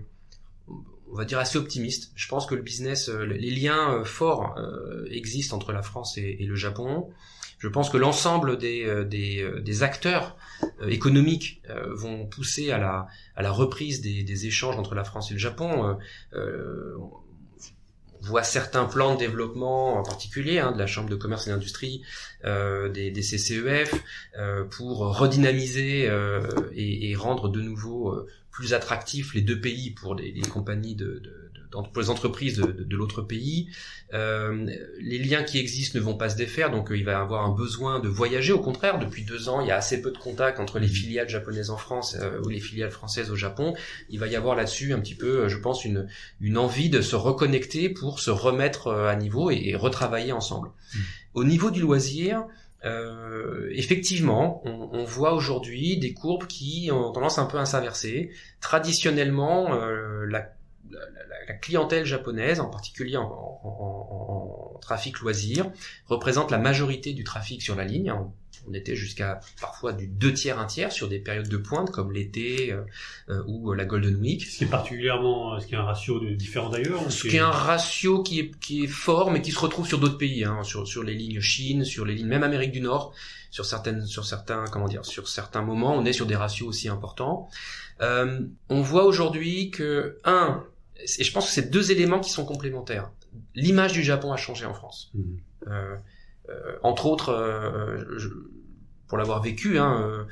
on 1.11 1.15
va 1.15 1.25
dire 1.25 1.37
assez 1.37 1.57
optimiste. 1.57 2.11
Je 2.15 2.27
pense 2.27 2.47
que 2.47 2.55
le 2.55 2.63
business, 2.63 3.09
euh, 3.09 3.25
les 3.25 3.51
liens 3.51 4.03
forts 4.03 4.55
existent 5.11 5.55
entre 5.55 5.71
la 5.71 5.83
France 5.83 6.17
et, 6.17 6.37
le 6.39 6.55
Japon. 6.55 7.09
Je 7.57 7.67
pense 7.67 7.89
que 7.89 7.97
l'ensemble 7.97 8.57
des, 8.57 9.05
des, 9.05 9.49
des, 9.61 9.83
acteurs 9.83 10.37
économiques 10.87 11.63
vont 11.89 12.27
pousser 12.27 12.71
à 12.71 12.77
la, 12.77 13.07
à 13.35 13.41
la 13.41 13.51
reprise 13.51 14.01
des, 14.01 14.21
des, 14.23 14.45
échanges 14.45 14.77
entre 14.77 14.93
la 14.93 15.03
France 15.03 15.31
et 15.31 15.33
le 15.33 15.39
Japon. 15.39 15.97
Voit 18.21 18.43
certains 18.43 18.85
plans 18.85 19.13
de 19.13 19.19
développement 19.19 19.97
en 19.97 20.03
particulier 20.03 20.59
hein, 20.59 20.71
de 20.71 20.79
la 20.79 20.87
Chambre 20.87 21.09
de 21.09 21.15
commerce 21.15 21.47
et 21.47 21.51
d'industrie, 21.51 22.01
euh, 22.45 22.89
des, 22.89 23.11
des, 23.11 23.21
CCEF, 23.21 23.93
euh, 24.37 24.63
pour 24.63 25.17
redynamiser 25.17 26.09
euh, 26.09 26.41
et, 26.73 27.11
et, 27.11 27.15
rendre 27.15 27.49
de 27.49 27.61
nouveau 27.61 28.09
euh, 28.09 28.27
plus 28.51 28.73
attractifs 28.73 29.33
les 29.33 29.41
deux 29.41 29.61
pays 29.61 29.91
pour 29.91 30.15
les, 30.15 30.31
les 30.31 30.41
compagnies 30.41 30.95
de, 30.95 31.19
de 31.19 31.46
pour 31.71 32.01
les 32.01 32.09
entreprises 32.09 32.57
de, 32.57 32.71
de, 32.71 32.83
de 32.83 32.95
l'autre 32.95 33.21
pays. 33.21 33.69
Euh, 34.13 34.65
les 34.99 35.19
liens 35.19 35.43
qui 35.43 35.59
existent 35.59 35.99
ne 35.99 36.03
vont 36.03 36.15
pas 36.15 36.29
se 36.29 36.37
défaire, 36.37 36.71
donc 36.71 36.91
euh, 36.91 36.97
il 36.97 37.03
va 37.03 37.11
y 37.11 37.15
avoir 37.15 37.43
un 37.45 37.53
besoin 37.53 37.99
de 37.99 38.07
voyager. 38.07 38.53
Au 38.53 38.59
contraire, 38.59 38.99
depuis 38.99 39.23
deux 39.23 39.49
ans, 39.49 39.59
il 39.59 39.67
y 39.67 39.71
a 39.71 39.75
assez 39.75 40.01
peu 40.01 40.11
de 40.11 40.17
contacts 40.17 40.59
entre 40.59 40.79
les 40.79 40.87
mmh. 40.87 40.91
filiales 40.91 41.29
japonaises 41.29 41.69
en 41.69 41.77
France 41.77 42.15
euh, 42.21 42.41
ou 42.45 42.49
les 42.49 42.61
filiales 42.61 42.91
françaises 42.91 43.31
au 43.31 43.35
Japon. 43.35 43.75
Il 44.09 44.19
va 44.19 44.27
y 44.27 44.35
avoir 44.35 44.55
là-dessus 44.55 44.93
un 44.93 44.99
petit 44.99 45.15
peu, 45.15 45.41
euh, 45.41 45.49
je 45.49 45.57
pense, 45.57 45.83
une, 45.83 46.07
une 46.39 46.57
envie 46.57 46.89
de 46.89 47.01
se 47.01 47.17
reconnecter 47.17 47.89
pour 47.89 48.21
se 48.21 48.31
remettre 48.31 48.91
à 48.91 49.15
niveau 49.15 49.51
et, 49.51 49.61
et 49.65 49.75
retravailler 49.75 50.31
ensemble. 50.31 50.69
Mmh. 50.69 50.99
Au 51.33 51.43
niveau 51.43 51.69
du 51.69 51.81
loisir, 51.81 52.45
euh, 52.85 53.69
effectivement, 53.73 54.61
on, 54.65 54.89
on 54.93 55.03
voit 55.03 55.33
aujourd'hui 55.33 55.97
des 55.97 56.13
courbes 56.13 56.47
qui 56.47 56.89
ont 56.93 57.11
tendance 57.11 57.39
un 57.39 57.45
peu 57.45 57.59
à 57.59 57.65
s'inverser. 57.65 58.31
Traditionnellement, 58.61 59.73
euh, 59.73 60.25
la 60.25 60.53
la, 60.91 61.53
clientèle 61.53 62.05
japonaise, 62.05 62.59
en 62.59 62.69
particulier 62.69 63.17
en, 63.17 64.79
trafic 64.81 65.19
loisir, 65.19 65.69
représente 66.05 66.51
la 66.51 66.57
majorité 66.57 67.13
du 67.13 67.23
trafic 67.23 67.61
sur 67.61 67.75
la 67.75 67.83
ligne. 67.83 68.13
On 68.69 68.73
était 68.73 68.95
jusqu'à 68.95 69.39
parfois 69.61 69.93
du 69.93 70.07
deux 70.07 70.33
tiers, 70.33 70.59
un 70.59 70.65
tiers 70.65 70.91
sur 70.91 71.07
des 71.07 71.19
périodes 71.19 71.47
de 71.47 71.57
pointe 71.57 71.89
comme 71.91 72.11
l'été 72.11 72.71
euh, 72.71 72.81
euh, 73.29 73.43
ou 73.47 73.73
la 73.73 73.85
Golden 73.85 74.15
Week. 74.17 74.43
Ce 74.43 74.57
qui 74.57 74.63
est 74.65 74.67
particulièrement, 74.67 75.59
ce 75.59 75.67
qui 75.67 75.75
est 75.75 75.77
un 75.77 75.83
ratio 75.83 76.19
de, 76.19 76.29
différent 76.31 76.69
d'ailleurs. 76.69 77.09
Ce 77.11 77.27
qui 77.27 77.37
est 77.37 77.39
un 77.39 77.49
ratio 77.49 78.23
qui 78.23 78.39
est, 78.39 78.59
qui 78.59 78.83
est 78.83 78.87
fort, 78.87 79.31
mais 79.31 79.41
qui 79.41 79.51
se 79.51 79.59
retrouve 79.59 79.87
sur 79.87 79.99
d'autres 79.99 80.17
pays, 80.17 80.43
hein, 80.43 80.63
sur, 80.63 80.87
sur 80.87 81.03
les 81.03 81.13
lignes 81.13 81.39
Chine, 81.39 81.85
sur 81.85 82.05
les 82.05 82.15
lignes 82.15 82.27
même 82.27 82.43
Amérique 82.43 82.71
du 82.71 82.81
Nord, 82.81 83.13
sur 83.51 83.65
certaines, 83.65 84.05
sur 84.05 84.25
certains, 84.25 84.65
comment 84.71 84.87
dire, 84.87 85.05
sur 85.05 85.27
certains 85.27 85.61
moments, 85.61 85.95
on 85.95 86.05
est 86.05 86.13
sur 86.13 86.25
des 86.25 86.35
ratios 86.35 86.67
aussi 86.67 86.89
importants. 86.89 87.49
Euh, 88.01 88.41
on 88.69 88.81
voit 88.81 89.05
aujourd'hui 89.05 89.71
que 89.71 90.17
un, 90.23 90.63
et 90.99 91.23
je 91.23 91.31
pense 91.31 91.47
que 91.47 91.51
c'est 91.51 91.69
deux 91.69 91.91
éléments 91.91 92.19
qui 92.19 92.29
sont 92.29 92.45
complémentaires. 92.45 93.11
L'image 93.55 93.93
du 93.93 94.03
Japon 94.03 94.31
a 94.31 94.37
changé 94.37 94.65
en 94.65 94.73
France. 94.73 95.11
Mmh. 95.13 95.21
Euh, 95.67 95.95
euh, 96.49 96.53
entre 96.83 97.05
autres, 97.07 97.29
euh, 97.29 98.17
je, 98.17 98.29
pour 99.07 99.17
l'avoir 99.17 99.41
vécu, 99.41 99.77
hein, 99.77 100.01
euh, 100.01 100.23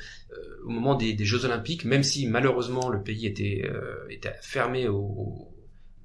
au 0.66 0.70
moment 0.70 0.96
des, 0.96 1.14
des, 1.14 1.26
Jeux 1.26 1.46
Olympiques, 1.46 1.86
même 1.86 2.04
si 2.04 2.28
malheureusement 2.28 2.90
le 2.90 3.02
pays 3.02 3.26
était, 3.26 3.70
euh, 3.70 4.08
était 4.10 4.34
fermé 4.42 4.88
aux, 4.88 5.50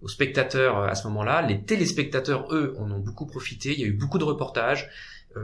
aux, 0.02 0.09
spectateurs 0.09 0.79
à 0.79 0.95
ce 0.95 1.07
moment-là, 1.09 1.43
les 1.43 1.62
téléspectateurs, 1.62 2.52
eux, 2.52 2.75
en 2.79 2.90
ont 2.90 2.99
beaucoup 2.99 3.26
profité. 3.26 3.73
Il 3.73 3.81
y 3.81 3.85
a 3.85 3.87
eu 3.87 3.93
beaucoup 3.93 4.19
de 4.19 4.25
reportages 4.25 4.88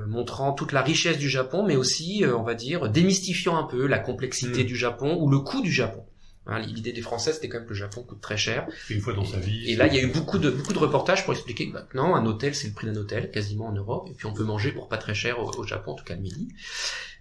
montrant 0.09 0.53
toute 0.53 0.73
la 0.73 0.83
richesse 0.83 1.17
du 1.17 1.29
Japon, 1.29 1.65
mais 1.65 1.77
aussi, 1.77 2.25
on 2.27 2.43
va 2.43 2.55
dire, 2.55 2.89
démystifiant 2.89 3.57
un 3.57 3.63
peu 3.63 3.87
la 3.87 4.01
complexité 4.01 4.65
mmh. 4.65 4.67
du 4.67 4.75
Japon 4.75 5.17
ou 5.21 5.31
le 5.31 5.39
coût 5.39 5.63
du 5.63 5.71
Japon. 5.71 6.05
Hein, 6.49 6.61
L'idée 6.61 6.93
des 6.93 7.03
Français, 7.03 7.33
c'était 7.33 7.49
quand 7.49 7.59
même 7.59 7.67
que 7.67 7.73
le 7.73 7.79
Japon 7.79 8.03
coûte 8.03 8.21
très 8.21 8.37
cher. 8.37 8.69
Une 8.88 9.00
fois 9.00 9.15
dans 9.15 9.25
sa 9.25 9.38
vie. 9.38 9.69
Et 9.69 9.75
là, 9.75 9.88
il 9.88 9.95
y 9.95 9.99
a 9.99 10.03
eu 10.03 10.12
beaucoup 10.12 10.38
de 10.38 10.50
beaucoup 10.50 10.73
de 10.73 10.79
reportages 10.79 11.25
pour 11.25 11.33
expliquer 11.33 11.69
que 11.69 11.73
maintenant, 11.73 12.15
un 12.15 12.25
hôtel, 12.25 12.55
c'est 12.55 12.69
le 12.69 12.75
prix 12.75 12.87
d'un 12.87 12.97
hôtel, 12.97 13.31
quasiment 13.33 13.67
en 13.67 13.73
Europe, 13.73 14.09
et 14.11 14.15
puis 14.15 14.26
on 14.26 14.33
peut 14.33 14.45
manger 14.45 14.71
pour 14.71 14.88
pas 14.88 14.99
très 14.99 15.15
cher 15.15 15.41
au, 15.41 15.65
Japon, 15.65 15.93
en 15.93 15.95
tout 15.95 16.05
cas 16.05 16.15
le 16.15 16.21
midi. 16.21 16.49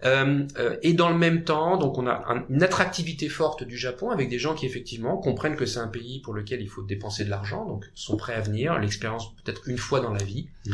Euh, 0.04 0.46
euh, 0.60 0.78
et 0.84 0.94
dans 0.94 1.10
le 1.10 1.18
même 1.18 1.44
temps, 1.44 1.78
donc 1.78 1.98
on 1.98 2.06
a 2.06 2.46
une 2.50 2.62
attractivité 2.62 3.30
forte 3.30 3.64
du 3.64 3.78
Japon 3.78 4.12
avec 4.12 4.30
des 4.30 4.38
gens 4.38 4.54
qui 4.54 4.68
effectivement 4.68 5.18
comprennent 5.18 5.56
que 5.56 5.66
c'est 5.66 5.80
un 5.80 5.88
pays 5.88 6.20
pour 6.20 6.34
lequel 6.34 6.62
il 6.62 6.70
faut 6.70 6.84
dépenser 6.84 7.26
de 7.26 7.30
l'argent, 7.30 7.66
donc 7.66 7.86
sont 7.96 8.18
prêts 8.18 8.36
à 8.36 8.42
venir, 8.42 8.78
l'expérience 8.78 9.34
peut-être 9.44 9.68
une 9.68 9.78
fois 9.78 10.02
dans 10.02 10.12
la 10.12 10.24
vie. 10.24 10.50
Mmh. 10.68 10.74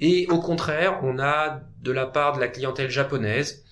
Et 0.00 0.26
au 0.28 0.40
contraire, 0.40 0.98
on 1.04 1.20
a 1.20 1.60
de 1.82 1.92
la 1.92 2.06
part 2.06 2.34
de 2.34 2.40
la 2.40 2.48
clientèle 2.48 2.90
japonaise 2.90 3.62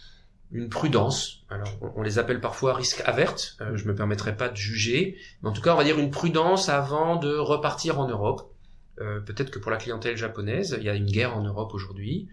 une 0.52 0.68
prudence. 0.68 1.44
Alors, 1.48 1.68
on, 1.96 2.02
les 2.02 2.18
appelle 2.18 2.40
parfois 2.40 2.74
risque 2.74 3.02
averte. 3.04 3.56
Euh, 3.60 3.76
je 3.76 3.86
me 3.86 3.94
permettrai 3.94 4.36
pas 4.36 4.48
de 4.48 4.56
juger, 4.56 5.16
mais 5.42 5.48
en 5.48 5.52
tout 5.52 5.62
cas, 5.62 5.74
on 5.74 5.76
va 5.76 5.84
dire 5.84 5.98
une 5.98 6.10
prudence 6.10 6.68
avant 6.68 7.16
de 7.16 7.34
repartir 7.36 8.00
en 8.00 8.08
Europe. 8.08 8.52
peut-être 8.98 9.50
que 9.50 9.58
pour 9.58 9.70
la 9.70 9.78
clientèle 9.78 10.16
japonaise, 10.16 10.76
il 10.78 10.84
y 10.84 10.90
a 10.90 10.94
une 10.94 11.10
guerre 11.10 11.36
en 11.36 11.42
Europe 11.42 11.72
aujourd'hui. 11.72 12.28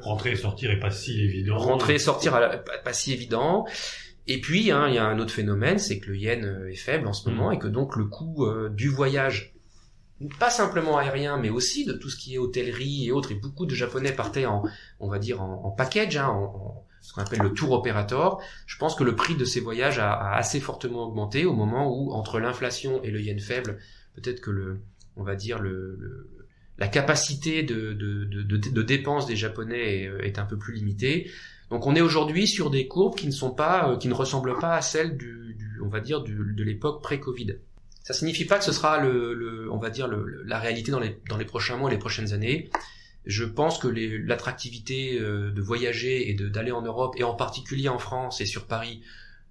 rentrer 0.00 0.32
et 0.32 0.36
sortir 0.36 0.70
est 0.70 0.80
pas 0.80 0.90
si 0.90 1.20
évident. 1.20 1.58
Rentrer 1.58 1.94
et 1.94 1.98
sortir 1.98 2.32
pas, 2.32 2.78
pas 2.84 2.92
si 2.92 3.12
évident. 3.12 3.66
Et 4.28 4.40
puis, 4.40 4.70
hein, 4.70 4.86
il 4.88 4.94
y 4.94 4.98
a 4.98 5.04
un 5.04 5.18
autre 5.18 5.32
phénomène, 5.32 5.78
c'est 5.78 5.98
que 5.98 6.10
le 6.10 6.16
yen 6.16 6.66
est 6.70 6.76
faible 6.76 7.06
en 7.08 7.12
ce 7.12 7.28
moment 7.28 7.50
mm. 7.50 7.54
et 7.54 7.58
que 7.58 7.68
donc 7.68 7.96
le 7.96 8.04
coût 8.04 8.46
du 8.70 8.88
voyage 8.88 9.51
pas 10.38 10.50
simplement 10.50 10.98
aérien, 10.98 11.38
mais 11.38 11.50
aussi 11.50 11.84
de 11.84 11.92
tout 11.92 12.10
ce 12.10 12.16
qui 12.16 12.34
est 12.34 12.38
hôtellerie 12.38 13.06
et 13.06 13.12
autres. 13.12 13.32
Et 13.32 13.34
beaucoup 13.34 13.66
de 13.66 13.74
Japonais 13.74 14.12
partaient 14.12 14.46
en, 14.46 14.62
on 15.00 15.08
va 15.08 15.18
dire, 15.18 15.42
en, 15.42 15.70
package, 15.70 16.16
hein, 16.16 16.28
en, 16.28 16.84
ce 17.00 17.12
qu'on 17.12 17.22
appelle 17.22 17.40
le 17.40 17.52
tour 17.52 17.72
operator. 17.72 18.42
Je 18.66 18.76
pense 18.78 18.94
que 18.94 19.04
le 19.04 19.14
prix 19.14 19.36
de 19.36 19.44
ces 19.44 19.60
voyages 19.60 19.98
a, 19.98 20.34
assez 20.34 20.60
fortement 20.60 21.04
augmenté 21.04 21.44
au 21.44 21.52
moment 21.52 21.94
où, 21.94 22.12
entre 22.12 22.40
l'inflation 22.40 23.02
et 23.02 23.10
le 23.10 23.20
yen 23.20 23.38
faible, 23.38 23.78
peut-être 24.14 24.40
que 24.40 24.50
le, 24.50 24.80
on 25.16 25.22
va 25.22 25.34
dire 25.34 25.58
le, 25.58 26.28
la 26.78 26.88
capacité 26.88 27.62
de, 27.62 27.92
de, 27.92 28.24
de, 28.24 28.56
de, 28.56 28.82
dépenses 28.82 29.26
des 29.26 29.36
Japonais 29.36 30.10
est, 30.22 30.38
un 30.38 30.44
peu 30.44 30.56
plus 30.56 30.74
limitée. 30.74 31.30
Donc 31.70 31.86
on 31.86 31.94
est 31.94 32.00
aujourd'hui 32.00 32.46
sur 32.46 32.70
des 32.70 32.86
courbes 32.86 33.14
qui 33.14 33.26
ne 33.26 33.32
sont 33.32 33.50
pas, 33.50 33.90
euh, 33.90 33.96
qui 33.96 34.08
ne 34.08 34.14
ressemblent 34.14 34.58
pas 34.58 34.74
à 34.74 34.82
celles 34.82 35.16
du, 35.16 35.54
du 35.58 35.80
on 35.82 35.88
va 35.88 36.00
dire, 36.00 36.22
du, 36.22 36.34
de 36.34 36.64
l'époque 36.64 37.02
pré-Covid. 37.02 37.56
Ça 38.02 38.14
signifie 38.14 38.44
pas 38.44 38.58
que 38.58 38.64
ce 38.64 38.72
sera 38.72 38.98
le, 38.98 39.34
le 39.34 39.70
on 39.70 39.78
va 39.78 39.90
dire 39.90 40.08
le, 40.08 40.42
la 40.44 40.58
réalité 40.58 40.90
dans 40.90 41.00
les 41.00 41.20
dans 41.28 41.36
les 41.36 41.44
prochains 41.44 41.76
mois, 41.76 41.90
les 41.90 41.98
prochaines 41.98 42.32
années. 42.32 42.70
Je 43.24 43.44
pense 43.44 43.78
que 43.78 43.86
l'attractivité 43.86 45.18
euh, 45.20 45.52
de 45.52 45.62
voyager 45.62 46.28
et 46.28 46.34
d'aller 46.34 46.72
en 46.72 46.82
Europe 46.82 47.14
et 47.16 47.22
en 47.22 47.34
particulier 47.34 47.88
en 47.88 47.98
France 47.98 48.40
et 48.40 48.46
sur 48.46 48.66
Paris 48.66 49.02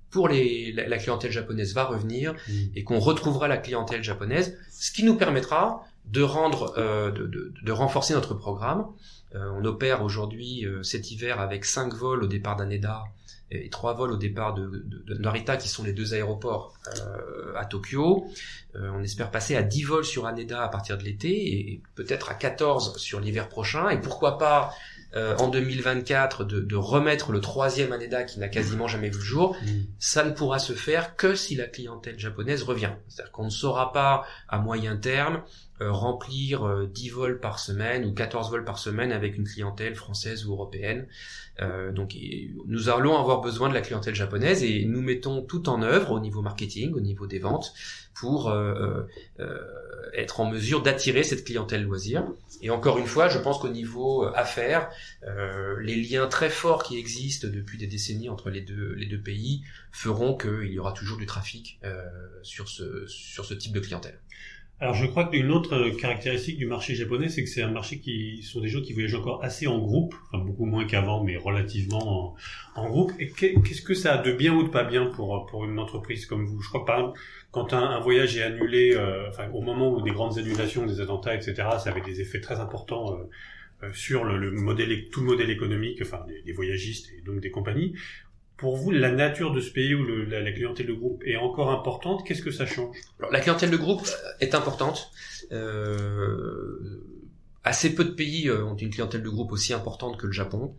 pour 0.10 0.28
les, 0.28 0.74
la, 0.74 0.98
clientèle 0.98 1.32
japonaise 1.32 1.74
va 1.74 1.86
revenir 1.86 2.34
mmh. 2.34 2.52
et 2.76 2.84
qu'on 2.84 3.00
retrouvera 3.00 3.48
la 3.48 3.56
clientèle 3.56 4.04
japonaise, 4.04 4.58
ce 4.70 4.92
qui 4.92 5.06
nous 5.06 5.16
permettra 5.16 5.86
de 6.06 6.22
rendre, 6.22 6.74
euh, 6.78 7.12
de, 7.12 7.28
de, 7.28 7.54
de, 7.64 7.72
renforcer 7.72 8.14
notre 8.14 8.34
programme. 8.34 8.88
Euh, 9.36 9.50
on 9.56 9.64
opère 9.64 10.04
aujourd'hui 10.04 10.66
cet 10.82 11.12
hiver 11.12 11.40
avec 11.40 11.64
cinq 11.64 11.94
vols 11.94 12.26
au 12.26 12.28
départ 12.28 12.58
d'Aneda 12.58 13.06
et 13.52 13.70
trois 13.70 13.94
vols 13.94 14.12
au 14.12 14.18
départ 14.18 14.54
de, 14.54 14.86
de, 14.86 15.14
Narita, 15.16 15.58
qui 15.58 15.68
sont 15.68 15.84
les 15.84 15.94
deux 15.94 16.14
aéroports 16.14 16.74
euh, 17.00 17.54
à 17.56 17.66
Tokyo. 17.66 18.26
Euh, 18.76 18.90
on 18.94 19.04
espère 19.04 19.30
passer 19.30 19.56
à 19.56 19.64
10 19.64 19.84
vols 19.84 20.06
sur 20.06 20.26
Haneda 20.26 20.64
à 20.64 20.70
partir 20.70 20.98
de 20.98 21.04
l'été 21.04 21.30
et 21.30 21.82
peut-être 21.96 22.30
à 22.30 22.34
14 22.34 22.98
sur 22.98 23.20
l'hiver 23.20 23.50
prochain. 23.50 23.90
Et 23.90 24.00
pourquoi 24.00 24.38
pas 24.38 24.74
euh, 25.16 25.36
en 25.38 25.50
2024 25.50 26.46
de, 26.46 26.60
de, 26.62 26.76
remettre 26.76 27.32
le 27.32 27.42
troisième 27.42 27.92
Haneda 27.92 28.24
qui 28.24 28.40
n'a 28.40 28.48
quasiment 28.48 28.88
jamais 28.88 29.10
vu 29.10 29.18
le 29.18 29.24
jour, 29.24 29.56
mm. 29.62 29.68
ça 30.00 30.24
ne 30.24 30.32
pourra 30.32 30.60
se 30.60 30.74
faire 30.74 31.16
que 31.16 31.36
si 31.36 31.56
la 31.56 31.66
clientèle 31.66 32.18
japonaise 32.18 32.64
revient. 32.64 32.92
C'est-à-dire 33.08 33.32
qu'on 33.32 33.46
ne 33.46 33.50
saura 33.50 33.92
pas 33.92 34.26
à 34.48 34.60
moyen 34.60 34.96
terme 34.98 35.44
euh, 35.82 35.92
remplir 35.92 36.88
10 36.88 37.10
vols 37.10 37.40
par 37.40 37.60
semaine 37.60 38.06
ou 38.06 38.14
14 38.14 38.52
vols 38.52 38.64
par 38.64 38.78
semaine 38.78 39.12
avec 39.12 39.38
une 39.38 39.48
clientèle 39.48 39.96
française 39.96 40.46
ou 40.46 40.54
européenne. 40.54 41.08
Euh, 41.62 41.92
donc 41.92 42.16
nous 42.68 42.90
allons 42.90 43.18
avoir 43.18 43.42
besoin 43.42 43.70
de 43.70 43.74
la 43.74 43.82
clientèle 43.82 44.16
japonaise 44.16 44.64
et 44.64 44.86
nous 44.86 45.02
mettons 45.02 45.42
tout 45.42 45.70
en 45.70 45.82
œuvre 45.82 46.12
au 46.12 46.20
niveau 46.20 46.42
marketing, 46.42 46.94
au 46.94 47.02
niveau 47.02 47.28
des 47.28 47.40
ventes, 47.40 47.74
pour 48.14 48.50
euh, 48.50 49.04
euh, 49.40 49.58
être 50.14 50.40
en 50.40 50.50
mesure 50.50 50.82
d'attirer 50.82 51.24
cette 51.24 51.44
clientèle 51.44 51.84
loisir. 51.84 52.26
Et 52.62 52.70
encore 52.70 52.98
une 52.98 53.08
fois, 53.08 53.28
je 53.28 53.38
pense 53.38 53.60
qu'au 53.60 53.70
niveau 53.70 54.26
affaires, 54.36 54.90
les 55.80 55.96
liens 55.96 56.28
très 56.28 56.50
forts 56.50 56.84
qui 56.84 56.98
existent 56.98 57.48
depuis 57.48 57.78
des 57.78 57.88
décennies 57.88 58.30
entre 58.30 58.50
les 58.50 58.62
deux, 58.62 58.94
les 58.94 59.08
deux 59.08 59.20
pays 59.20 59.64
feront 59.92 60.38
qu'il 60.38 60.72
y 60.72 60.78
aura 60.78 60.92
toujours 60.94 61.18
du 61.18 61.26
trafic 61.26 61.80
sur, 62.44 62.68
ce, 62.68 63.08
sur 63.08 63.46
ce 63.46 63.54
type 63.54 63.74
de 63.74 63.80
clientèle. 63.80 64.20
Alors 64.82 64.96
je 64.96 65.06
crois 65.06 65.26
qu'une 65.26 65.52
autre 65.52 65.92
caractéristique 65.92 66.58
du 66.58 66.66
marché 66.66 66.96
japonais, 66.96 67.30
c'est 67.30 67.44
que 67.44 67.50
c'est 67.50 67.62
un 67.62 67.70
marché 67.70 68.00
qui 68.00 68.42
sont 68.42 68.62
des 68.62 68.68
gens 68.68 68.82
qui 68.82 68.94
voyagent 68.94 69.14
encore 69.14 69.44
assez 69.44 69.68
en 69.68 69.78
groupe, 69.78 70.16
enfin 70.26 70.44
beaucoup 70.44 70.66
moins 70.66 70.86
qu'avant, 70.86 71.24
mais 71.24 71.38
relativement 71.38 72.36
en, 72.76 72.90
groupe. 72.90 73.12
Et 73.20 73.30
qu'est-ce 73.30 73.84
que 73.84 73.94
ça 73.94 74.14
a 74.14 74.18
de 74.18 74.32
bien 74.32 74.56
ou 74.56 74.64
de 74.64 74.70
pas 74.70 74.84
bien 74.84 75.06
pour 75.06 75.46
pour 75.46 75.66
une 75.66 75.78
entreprise 75.78 76.26
comme 76.26 76.48
vous? 76.48 76.60
Je 76.64 76.70
crois 76.70 76.84
par 76.84 77.14
quand 77.52 77.74
un, 77.74 78.00
voyage 78.00 78.38
est 78.38 78.44
annulé, 78.44 78.94
euh, 78.96 79.28
enfin 79.30 79.50
au 79.54 79.62
moment 79.62 79.92
où 79.94 80.02
des 80.02 80.12
grandes 80.12 80.38
annulations, 80.38 80.86
des 80.86 81.02
attentats, 81.02 81.36
etc., 81.36 81.54
ça 81.84 81.90
avait 81.90 82.02
des 82.02 82.22
effets 82.22 82.42
très 82.42 82.60
importants. 82.60 83.14
Euh, 83.14 83.24
euh, 83.84 83.92
sur 83.94 84.26
le, 84.26 84.38
le, 84.38 84.52
modèle, 84.52 85.10
tout 85.10 85.22
le 85.22 85.26
modèle 85.26 85.50
économique, 85.50 86.04
enfin 86.04 86.24
des, 86.28 86.44
des, 86.44 86.54
voyagistes 86.54 87.10
et 87.18 87.22
donc 87.22 87.40
des 87.40 87.50
compagnies 87.50 87.96
pour 88.62 88.78
vous, 88.78 88.92
la 88.92 89.12
nature 89.12 89.52
de 89.52 89.60
ce 89.60 89.72
pays 89.72 89.96
où 89.96 90.06
la, 90.06 90.52
clientèle 90.52 90.86
de 90.86 90.94
groupe 90.94 91.24
est 91.26 91.36
encore 91.36 91.72
importante, 91.72 92.24
qu'est-ce 92.28 92.44
que 92.44 92.52
ça 92.52 92.68
change? 92.68 92.96
La 93.32 93.40
clientèle 93.40 93.72
de 93.72 93.76
groupe 93.76 94.08
est 94.40 94.54
importante. 94.54 95.10
Euh, 95.52 97.04
assez 97.64 97.96
peu 97.96 98.06
de 98.06 98.12
pays 98.12 98.50
euh, 98.50 98.64
ont 98.64 98.76
une 98.76 98.92
clientèle 98.92 99.24
de 99.24 99.30
groupe 99.30 99.52
aussi 99.52 99.74
importante 99.74 100.16
que 100.20 100.28
le 100.28 100.32
Japon. 100.32 100.76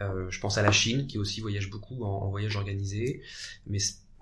Euh, 0.00 0.30
je 0.30 0.40
pense 0.40 0.56
à 0.56 0.62
la 0.62 0.72
Chine, 0.72 1.06
qui 1.06 1.18
aussi 1.18 1.42
voyage 1.42 1.68
beaucoup 1.68 2.02
en, 2.02 2.30
voyage 2.30 2.56
organisé, 2.56 3.20
mais 3.66 3.78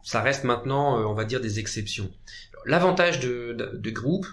ça 0.07 0.23
reste 0.23 0.45
maintenant, 0.45 0.99
on 1.07 1.15
va 1.15 1.25
dire, 1.25 1.41
des 1.41 1.59
exceptions. 1.59 2.11
L'avantage 2.65 3.21
de, 3.21 3.53
de, 3.53 3.91
groupe 3.91 4.27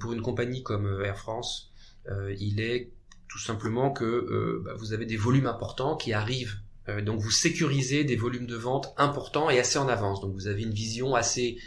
pour 0.00 0.12
une 0.12 0.20
compagnie 0.20 0.62
comme 0.62 1.02
Air 1.02 1.16
France, 1.16 1.72
il 2.38 2.60
est 2.60 2.90
tout 3.28 3.38
simplement 3.38 3.90
que 3.90 4.62
bah, 4.64 4.72
vous 4.76 4.92
avez 4.92 5.06
des 5.06 5.16
volumes 5.16 5.46
importants 5.46 5.96
qui 5.96 6.12
arrivent 6.12 6.58
euh, 6.88 7.00
donc 7.00 7.20
vous 7.20 7.30
sécurisez 7.30 8.04
des 8.04 8.16
volumes 8.16 8.46
de 8.46 8.56
vente 8.56 8.94
importants 8.96 9.50
et 9.50 9.58
assez 9.58 9.78
en 9.78 9.88
avance. 9.88 10.20
Donc 10.20 10.34
vous 10.34 10.48
avez 10.48 10.62
une 10.62 10.74
vision 10.74 11.14
assez 11.14 11.58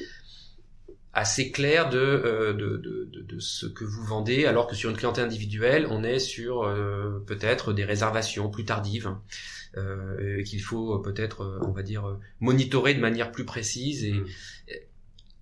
assez 1.11 1.51
claire 1.51 1.89
de, 1.89 1.97
euh, 1.97 2.53
de, 2.53 2.77
de, 2.77 3.09
de, 3.21 3.39
ce 3.39 3.65
que 3.65 3.83
vous 3.83 4.03
vendez, 4.03 4.45
alors 4.45 4.67
que 4.67 4.75
sur 4.75 4.91
une 4.91 4.95
clientèle 4.95 5.25
individuelle, 5.25 5.87
on 5.89 6.03
est 6.03 6.19
sur 6.19 6.63
euh, 6.63 7.23
peut-être 7.25 7.73
des 7.73 7.83
réservations 7.83 8.49
plus 8.49 8.63
tardives, 8.63 9.13
euh, 9.77 10.43
qu'il 10.43 10.61
faut 10.61 10.99
peut-être, 10.99 11.59
on 11.61 11.71
va 11.71 11.83
dire, 11.83 12.17
monitorer 12.39 12.93
de 12.93 12.99
manière 12.99 13.31
plus 13.31 13.45
précise 13.45 14.03
et, 14.03 14.13
mmh. 14.13 14.25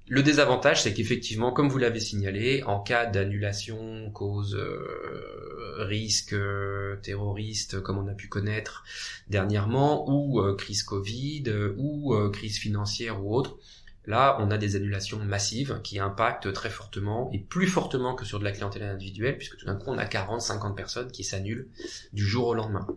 Le 0.10 0.24
désavantage, 0.24 0.84
c'est 0.84 0.93
qu'effectivement, 0.93 1.51
comme 1.51 1.67
vous 1.67 1.77
l'avez 1.77 2.00
signalé, 2.00 2.63
en 2.63 2.79
cas 2.79 3.05
d'annulation, 3.05 4.10
cause 4.12 4.55
euh, 4.55 5.84
risque 5.84 6.31
euh, 6.31 6.96
terroriste, 7.01 7.81
comme 7.81 7.98
on 7.98 8.07
a 8.07 8.13
pu 8.13 8.29
connaître 8.29 8.86
dernièrement, 9.27 10.10
ou 10.10 10.39
euh, 10.39 10.55
crise 10.55 10.84
Covid, 10.84 11.43
ou 11.75 12.15
crise 12.31 12.57
financière 12.57 13.22
ou 13.22 13.36
autre, 13.36 13.57
là, 14.05 14.38
on 14.39 14.50
a 14.50 14.57
des 14.57 14.77
annulations 14.77 15.19
massives 15.19 15.81
qui 15.84 16.00
impactent 16.00 16.53
très 16.53 16.69
fortement, 16.69 17.29
et 17.34 17.39
plus 17.39 17.67
fortement 17.67 18.15
que 18.15 18.24
sur 18.24 18.39
de 18.39 18.46
la 18.46 18.53
clientèle 18.53 18.84
individuelle, 18.84 19.38
puisque 19.38 19.57
tout 19.57 19.65
d'un 19.65 19.75
coup, 19.75 19.89
on 19.89 19.98
a 19.98 20.05
40, 20.05 20.39
50 20.39 20.77
personnes 20.77 21.12
qui 21.12 21.25
s'annulent 21.25 21.67
du 22.13 22.25
jour 22.25 22.48
au 22.48 22.53
lendemain. 22.53 22.88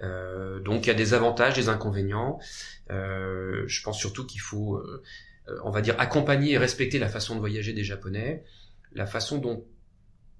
Donc, 0.00 0.86
il 0.86 0.88
y 0.88 0.90
a 0.90 0.94
des 0.94 1.14
avantages, 1.14 1.54
des 1.54 1.68
inconvénients. 1.68 2.38
je 2.88 3.82
pense 3.82 3.98
surtout 3.98 4.26
qu'il 4.26 4.40
faut 4.40 4.82
euh, 5.50 5.58
on 5.64 5.70
va 5.70 5.80
dire, 5.80 5.94
accompagner 5.98 6.52
et 6.52 6.58
respecter 6.58 6.98
la 6.98 7.08
façon 7.08 7.34
de 7.34 7.40
voyager 7.40 7.72
des 7.72 7.84
Japonais, 7.84 8.44
la 8.92 9.06
façon 9.06 9.38
dont 9.38 9.64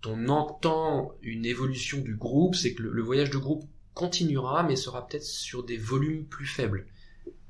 on 0.07 0.29
entend 0.29 1.15
une 1.23 1.45
évolution 1.45 2.01
du 2.01 2.17
groupe, 2.17 2.55
c'est 2.55 2.75
que 2.75 2.83
le, 2.83 3.03
voyage 3.03 3.31
de 3.31 3.39
groupe 3.39 3.65
continuera, 3.95 4.63
mais 4.63 4.77
sera 4.77 5.07
peut-être 5.07 5.25
sur 5.25 5.65
des 5.65 5.77
volumes 5.77 6.27
plus 6.27 6.47
faibles. 6.47 6.87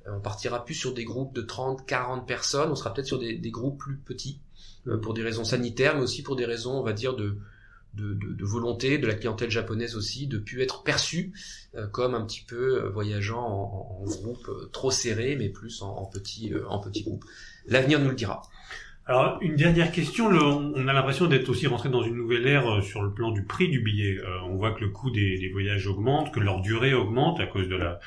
Euh, 0.06 0.16
on 0.16 0.20
partira 0.20 0.64
plus 0.64 0.74
sur 0.74 0.94
des 0.94 1.04
groupes 1.04 1.34
de 1.34 1.42
30, 1.42 1.86
40 1.86 2.26
personnes, 2.26 2.70
on 2.70 2.76
sera 2.76 2.92
peut-être 2.92 3.06
sur 3.06 3.18
des, 3.18 3.38
groupes 3.50 3.78
plus 3.78 3.96
petits, 3.96 4.40
euh, 4.86 4.98
pour 4.98 5.14
des 5.14 5.22
raisons 5.22 5.44
sanitaires, 5.44 5.96
mais 5.96 6.02
aussi 6.02 6.22
pour 6.22 6.36
des 6.36 6.46
raisons, 6.46 6.78
on 6.78 6.82
va 6.82 6.92
dire, 6.92 7.14
de, 7.14 7.38
de, 7.94 8.44
volonté 8.44 8.98
de 8.98 9.06
la 9.06 9.14
clientèle 9.14 9.50
japonaise 9.50 9.96
aussi 9.96 10.26
de 10.26 10.38
pu 10.38 10.62
être 10.62 10.82
perçue 10.82 11.32
comme 11.92 12.14
un 12.14 12.24
petit 12.24 12.42
peu 12.46 12.88
voyageant 12.88 13.42
en, 14.00 14.04
groupe 14.04 14.50
trop 14.72 14.90
serré 14.90 15.36
mais 15.36 15.48
plus 15.48 15.82
en, 15.82 15.96
en 15.96 16.06
petit 16.06 16.52
en 16.68 16.78
petit 16.78 17.02
groupe. 17.02 17.24
L'avenir 17.66 18.00
nous 18.00 18.10
le 18.10 18.14
dira. 18.14 18.42
Alors 19.10 19.38
une 19.40 19.56
dernière 19.56 19.90
question, 19.90 20.26
on 20.26 20.86
a 20.86 20.92
l'impression 20.92 21.26
d'être 21.26 21.48
aussi 21.48 21.66
rentré 21.66 21.88
dans 21.88 22.04
une 22.04 22.14
nouvelle 22.14 22.46
ère 22.46 22.70
euh, 22.70 22.80
sur 22.80 23.02
le 23.02 23.12
plan 23.12 23.32
du 23.32 23.42
prix 23.42 23.68
du 23.68 23.80
billet. 23.80 24.18
Euh, 24.18 24.38
on 24.44 24.54
voit 24.54 24.70
que 24.70 24.82
le 24.84 24.90
coût 24.90 25.10
des, 25.10 25.50
voyages 25.52 25.88
augmente, 25.88 26.32
que 26.32 26.38
leur 26.38 26.60
durée 26.60 26.94
augmente 26.94 27.40
à 27.40 27.46
cause 27.46 27.68
de 27.68 27.74
la 27.74 27.98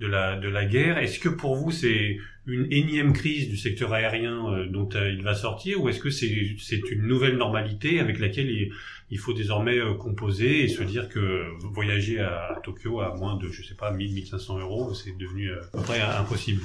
de 0.00 0.08
la 0.08 0.36
de 0.36 0.48
la 0.48 0.64
guerre. 0.64 0.98
Est-ce 0.98 1.20
que 1.20 1.28
pour 1.28 1.54
vous 1.54 1.70
c'est 1.70 2.18
une 2.48 2.66
énième 2.72 3.12
crise 3.12 3.48
du 3.48 3.56
secteur 3.56 3.92
aérien 3.92 4.52
euh, 4.52 4.66
dont 4.66 4.88
il 4.88 5.22
va 5.22 5.36
sortir, 5.36 5.80
ou 5.80 5.90
est-ce 5.90 6.00
que 6.00 6.10
c'est 6.10 6.56
c'est 6.58 6.82
une 6.90 7.06
nouvelle 7.06 7.36
normalité 7.36 8.00
avec 8.00 8.18
laquelle 8.18 8.50
il, 8.50 8.72
il, 9.12 9.18
faut 9.20 9.34
désormais 9.34 9.78
composer 10.00 10.64
et 10.64 10.68
se 10.68 10.82
dire 10.82 11.08
que 11.08 11.44
voyager 11.72 12.18
à, 12.18 12.60
Tokyo 12.64 13.00
à 13.00 13.14
moins 13.14 13.36
de 13.36 13.46
je 13.46 13.62
sais 13.62 13.76
pas 13.76 13.92
1000 13.92 14.12
1500 14.12 14.58
euros, 14.58 14.92
c'est 14.92 15.16
devenu 15.16 15.52
à 15.52 15.60
peu 15.72 15.82
près 15.82 16.00
impossible? 16.00 16.62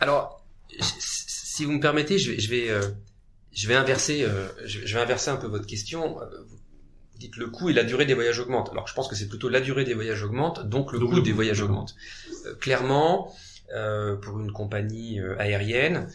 Alors 0.00 0.44
si 1.56 1.64
vous 1.64 1.72
me 1.72 1.80
permettez, 1.80 2.18
je 2.18 2.32
vais, 2.32 2.38
je 2.38 2.50
vais, 2.50 2.68
euh, 2.68 2.82
je 3.50 3.66
vais 3.66 3.74
inverser, 3.74 4.24
euh, 4.24 4.46
je 4.66 4.94
vais 4.94 5.00
inverser 5.00 5.30
un 5.30 5.36
peu 5.36 5.46
votre 5.46 5.66
question. 5.66 6.18
Vous 6.18 7.18
dites 7.18 7.36
le 7.36 7.46
coût 7.46 7.70
et 7.70 7.72
la 7.72 7.82
durée 7.82 8.04
des 8.04 8.12
voyages 8.12 8.38
augmentent. 8.40 8.68
Alors 8.72 8.86
je 8.86 8.92
pense 8.92 9.08
que 9.08 9.14
c'est 9.14 9.26
plutôt 9.26 9.48
la 9.48 9.62
durée 9.62 9.84
des 9.84 9.94
voyages 9.94 10.22
augmente, 10.22 10.68
donc 10.68 10.92
le 10.92 10.98
coût 10.98 11.20
des 11.20 11.32
voyages 11.32 11.62
augmente. 11.62 11.94
Euh, 12.44 12.54
clairement, 12.56 13.34
pour 14.22 14.38
une 14.38 14.52
compagnie 14.52 15.18
aérienne, 15.38 16.08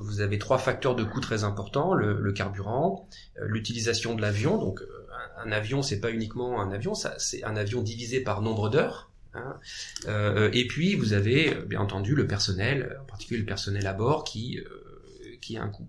vous 0.00 0.20
avez 0.22 0.38
trois 0.38 0.58
facteurs 0.58 0.96
de 0.96 1.04
coût 1.04 1.20
très 1.20 1.44
importants 1.44 1.92
le, 1.92 2.32
carburant, 2.32 3.06
l'utilisation 3.38 4.14
de 4.14 4.22
l'avion. 4.22 4.56
Donc, 4.56 4.82
un, 5.36 5.52
avion, 5.52 5.82
c'est 5.82 6.00
pas 6.00 6.10
uniquement 6.10 6.60
un 6.62 6.72
avion, 6.72 6.94
ça, 6.94 7.14
c'est 7.18 7.44
un 7.44 7.54
avion 7.54 7.82
divisé 7.82 8.22
par 8.22 8.40
nombre 8.40 8.70
d'heures. 8.70 9.10
Hein. 9.36 10.50
et 10.52 10.66
puis, 10.66 10.94
vous 10.94 11.12
avez 11.12 11.54
bien 11.66 11.80
entendu 11.80 12.14
le 12.14 12.26
personnel, 12.26 12.98
en 13.02 13.04
particulier 13.04 13.40
le 13.40 13.46
personnel 13.46 13.86
à 13.86 13.92
bord, 13.92 14.24
qui 14.24 14.60
qui 15.40 15.56
a 15.56 15.62
un 15.62 15.68
coût. 15.68 15.88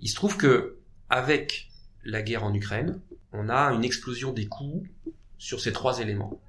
Il 0.00 0.08
se 0.08 0.14
trouve 0.14 0.36
que 0.36 0.76
avec 1.08 1.70
la 2.04 2.22
guerre 2.22 2.44
en 2.44 2.54
Ukraine, 2.54 3.00
on 3.32 3.48
a 3.48 3.72
une 3.72 3.84
explosion 3.84 4.32
des 4.32 4.46
coûts 4.46 4.86
sur 5.38 5.60
ces 5.60 5.72
trois 5.72 6.00
éléments. 6.00 6.40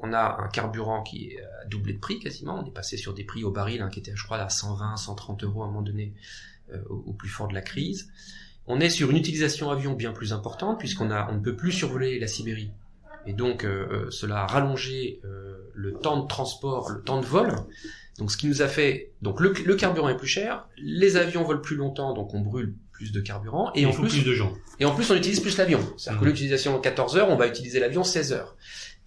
On 0.00 0.12
a 0.12 0.40
un 0.40 0.48
carburant 0.48 1.02
qui 1.02 1.36
a 1.38 1.66
doublé 1.66 1.92
de 1.92 1.98
prix 1.98 2.18
quasiment. 2.18 2.58
On 2.58 2.66
est 2.66 2.72
passé 2.72 2.96
sur 2.96 3.14
des 3.14 3.24
prix 3.24 3.44
au 3.44 3.50
baril 3.50 3.82
hein, 3.82 3.88
qui 3.88 4.00
étaient, 4.00 4.16
je 4.16 4.24
crois, 4.24 4.38
à 4.38 4.48
120, 4.48 4.96
130 4.96 5.44
euros 5.44 5.62
à 5.62 5.66
un 5.66 5.68
moment 5.68 5.82
donné 5.82 6.14
euh, 6.72 6.82
au, 6.88 7.12
plus 7.12 7.28
fort 7.28 7.48
de 7.48 7.54
la 7.54 7.62
crise. 7.62 8.10
On 8.66 8.80
est 8.80 8.90
sur 8.90 9.10
une 9.10 9.16
utilisation 9.16 9.70
avion 9.70 9.92
bien 9.92 10.12
plus 10.12 10.32
importante 10.32 10.78
puisqu'on 10.78 11.10
a, 11.10 11.30
on 11.30 11.36
ne 11.36 11.40
peut 11.40 11.56
plus 11.56 11.72
survoler 11.72 12.18
la 12.18 12.26
Sibérie. 12.26 12.72
Et 13.26 13.32
donc, 13.32 13.64
euh, 13.64 14.06
euh, 14.06 14.10
cela 14.10 14.42
a 14.42 14.46
rallongé 14.46 15.20
le 15.74 15.92
temps 15.94 16.22
de 16.22 16.26
transport, 16.26 16.90
le 16.90 17.02
temps 17.02 17.20
de 17.20 17.26
vol. 17.26 17.54
Donc, 18.18 18.30
ce 18.30 18.36
qui 18.36 18.46
nous 18.46 18.62
a 18.62 18.68
fait, 18.68 19.12
donc 19.22 19.40
le, 19.40 19.52
le 19.64 19.74
carburant 19.74 20.08
est 20.08 20.16
plus 20.16 20.28
cher, 20.28 20.68
les 20.76 21.16
avions 21.16 21.44
volent 21.44 21.60
plus 21.60 21.76
longtemps, 21.76 22.12
donc 22.12 22.34
on 22.34 22.40
brûle 22.40 22.74
plus 22.92 23.10
de 23.10 23.20
carburant 23.20 23.72
et, 23.74 23.86
en 23.86 23.90
plus, 23.90 24.24
de 24.24 24.34
gens. 24.34 24.52
Et 24.78 24.84
en 24.84 24.94
plus 24.94 25.10
on 25.10 25.16
utilise 25.16 25.40
plus 25.40 25.56
l'avion. 25.56 25.80
C'est-à-dire 25.96 26.20
que 26.20 26.24
mhm. 26.26 26.30
l'utilisation 26.30 26.78
14 26.78 27.16
heures, 27.16 27.30
on 27.30 27.36
va 27.36 27.46
utiliser 27.46 27.80
l'avion 27.80 28.04
16 28.04 28.32
heures. 28.32 28.56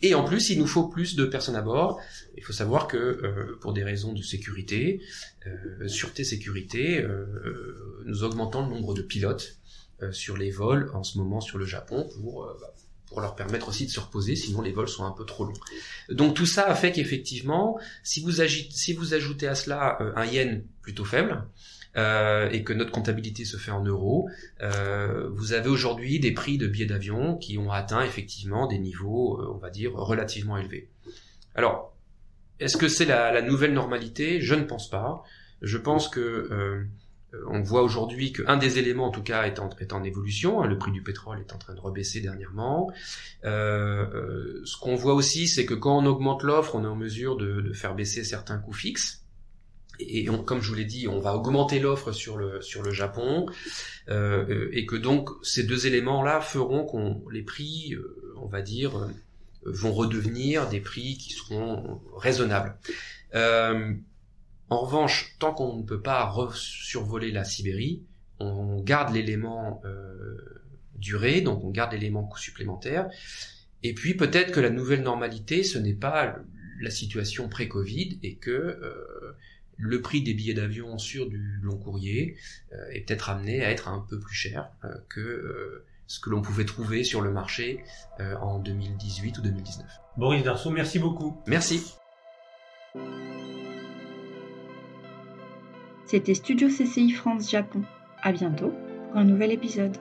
Et 0.01 0.13
en 0.13 0.25
plus, 0.25 0.50
il 0.50 0.60
nous 0.60 0.67
faut 0.67 0.88
plus 0.88 1.15
de 1.15 1.25
personnes 1.25 1.55
à 1.55 1.62
bord. 1.62 2.01
Il 2.36 2.43
faut 2.43 2.51
savoir 2.51 2.88
que 2.88 2.98
euh, 2.98 3.57
pour 3.62 3.74
des 3.74 3.84
raisons 3.84 4.12
de 4.12 4.22
sécurité, 4.22 5.01
euh, 5.48 5.88
sûreté 5.88 6.24
sécurité, 6.24 7.01
euh, 7.01 8.03
nous 8.05 8.24
augmentons 8.24 8.67
le 8.67 8.74
nombre 8.74 8.93
de 8.93 9.01
pilotes 9.01 9.60
euh, 10.03 10.12
sur 10.12 10.36
les 10.36 10.51
vols 10.51 10.91
en 10.93 11.03
ce 11.03 11.17
moment 11.17 11.39
sur 11.39 11.57
le 11.57 11.65
Japon 11.65 12.10
pour 12.15 12.43
euh, 12.43 12.57
bah, 12.60 12.74
pour 13.15 13.22
leur 13.22 13.38
permettre 13.38 13.69
aussi 13.69 13.86
de 13.86 13.91
se 13.91 14.01
reposer, 14.01 14.36
sinon 14.36 14.62
les 14.62 14.74
vols 14.74 14.89
sont 14.89 15.05
un 15.05 15.12
peu 15.12 15.25
trop 15.25 15.45
longs. 15.45 15.53
Donc 16.10 16.34
tout 16.34 16.45
ça 16.45 16.67
a 16.67 16.75
fait 16.75 16.91
qu'effectivement, 16.91 17.79
si 18.03 18.19
vous, 18.19 18.41
ajoutez 18.41 19.48
à 19.48 19.55
cela 19.55 19.98
un 20.17 20.25
yen 20.25 20.63
plutôt 20.81 21.05
faible, 21.05 21.45
euh, 21.95 22.50
et 22.50 22.65
que 22.65 22.74
notre 22.74 22.91
comptabilité 22.91 23.45
se 23.45 23.55
fait 23.55 23.72
en 23.72 23.81
euros, 23.81 24.27
euh, 24.62 25.29
vous 25.31 25.53
avez 25.53 25.69
aujourd'hui 25.69 26.19
des 26.19 26.34
prix 26.34 26.57
de 26.57 26.67
billets 26.67 26.88
d'avion 26.88 27.38
qui 27.38 27.57
ont 27.57 27.72
atteint 27.72 28.03
effectivement 28.03 28.67
des 28.67 28.79
niveaux, 28.79 29.39
euh, 29.39 29.53
on 29.55 29.57
va 29.60 29.69
dire, 29.69 29.93
relativement 29.93 30.57
élevés. 30.57 30.89
Alors, 31.55 31.95
est-ce 32.60 32.75
que 32.75 32.89
c'est 32.89 33.05
la, 33.05 33.31
la, 33.31 33.41
nouvelle 33.41 33.72
normalité? 33.72 34.41
Je 34.41 34.55
ne 34.55 34.63
pense 34.63 34.89
pas. 34.89 35.24
Je 35.62 35.77
pense 35.77 36.10
que 36.10 36.19
euh, 36.19 36.84
on 37.48 37.62
voit 37.62 37.84
aujourd'hui 37.84 38.34
qu'un 38.34 38.58
des 38.58 38.80
éléments, 38.80 39.08
en 39.08 39.12
tout 39.12 39.24
cas, 39.24 39.44
est 39.44 39.60
en, 39.60 39.70
en 39.92 40.04
évolution. 40.04 40.62
Hein, 40.62 40.68
le 40.68 40.77
prix 40.77 40.92
du 40.92 41.01
pétrole 41.01 41.39
est 41.39 41.54
en 41.54 41.58
train 41.58 41.74
de 41.74 41.80
rebaisser 41.80 42.22
dernièrement. 42.22 42.92
Euh, 43.44 44.62
ce 44.63 44.77
qu'on 44.77 44.96
voit 44.96 45.13
aussi, 45.13 45.48
c'est 45.48 45.65
que 45.65 45.74
quand 45.74 45.98
on 45.98 46.06
augmente 46.06 46.44
l'offre, 46.44 46.75
on 46.75 46.84
est 46.84 46.88
en 46.88 46.96
mesure 46.96 47.38
de, 47.38 47.74
faire 47.74 47.96
baisser 47.96 48.24
certains 48.24 48.58
coûts 48.58 48.74
fixes 48.74 49.25
et 50.00 50.25
comme 50.46 50.62
je 50.62 50.70
vous 50.70 50.75
l'ai 50.75 50.86
dit, 50.86 51.08
on 51.08 51.20
va 51.20 51.36
augmenter 51.36 51.80
l'offre 51.80 52.12
sur 52.12 52.38
le 52.38 52.92
Japon 52.92 53.46
euh, 54.10 54.46
euh 54.50 54.70
et 54.74 54.86
que 54.86 54.96
donc 54.96 55.30
ces 55.42 55.63
deux 55.63 55.88
éléments-là 55.88 56.42
feront 56.42 56.86
qu'on 56.86 57.24
les 57.32 57.44
prix, 57.44 57.94
euh, 57.94 58.34
on 58.38 58.48
va 58.48 58.62
dire, 58.62 58.98
euh, 58.98 59.08
vont 59.65 59.94
redevenir 59.94 60.70
des 60.70 60.80
prix 60.80 61.18
qui 61.18 61.34
seront 61.34 62.01
raisonnables. 62.15 62.77
En 64.69 64.81
revanche, 64.81 65.36
tant 65.39 65.53
qu'on 65.53 65.77
ne 65.77 65.84
peut 65.84 66.01
pas 66.01 66.34
survoler 66.53 67.31
la 67.31 67.43
Sibérie, 67.43 68.03
on 68.39 68.81
garde 68.81 69.13
l'élément 69.13 69.81
durée, 70.95 71.41
donc 71.41 71.63
on 71.63 71.69
garde 71.69 71.93
l'élément 71.93 72.24
coût 72.24 72.39
supplémentaire. 72.39 73.07
Et 73.84 73.93
puis 73.93 74.15
peut-être 74.15 74.51
que 74.51 74.60
la 74.60 74.72
nouvelle 74.72 75.03
normalité, 75.03 75.63
ce 75.63 75.77
n'est 75.77 75.93
pas 75.93 76.38
la 76.81 76.89
situation 76.89 77.48
pré-Covid 77.48 78.19
et 78.24 78.36
que 78.36 78.79
le 79.77 80.01
prix 80.01 80.22
des 80.22 80.34
billets 80.34 80.53
d'avion 80.53 80.98
sur 80.98 81.27
du 81.27 81.60
long 81.62 81.77
courrier 81.77 82.38
euh, 82.74 82.89
est 82.91 83.01
peut-être 83.01 83.29
amené 83.29 83.63
à 83.63 83.72
être 83.72 83.88
un 83.88 84.05
peu 84.10 84.19
plus 84.19 84.36
cher 84.36 84.69
euh, 84.84 84.93
que 85.10 85.22
euh, 85.22 85.86
ce 86.07 86.19
que 86.19 86.29
l'on 86.29 86.41
pouvait 86.41 86.65
trouver 86.65 87.03
sur 87.03 87.22
le 87.22 87.31
marché 87.31 87.84
en 88.19 88.60
2018 88.60 89.39
ou 89.39 89.41
2019. 89.41 89.88
Boris 90.17 90.43
Darceau, 90.43 90.69
merci 90.69 91.00
beaucoup. 91.00 91.41
Merci. 91.48 91.95
C'était 96.05 96.35
Studio 96.35 96.67
CCI 96.67 97.12
France 97.12 97.50
Japon. 97.50 97.81
À 98.21 98.31
bientôt 98.31 98.71
pour 99.09 99.17
un 99.17 99.23
nouvel 99.23 99.51
épisode. 99.51 99.97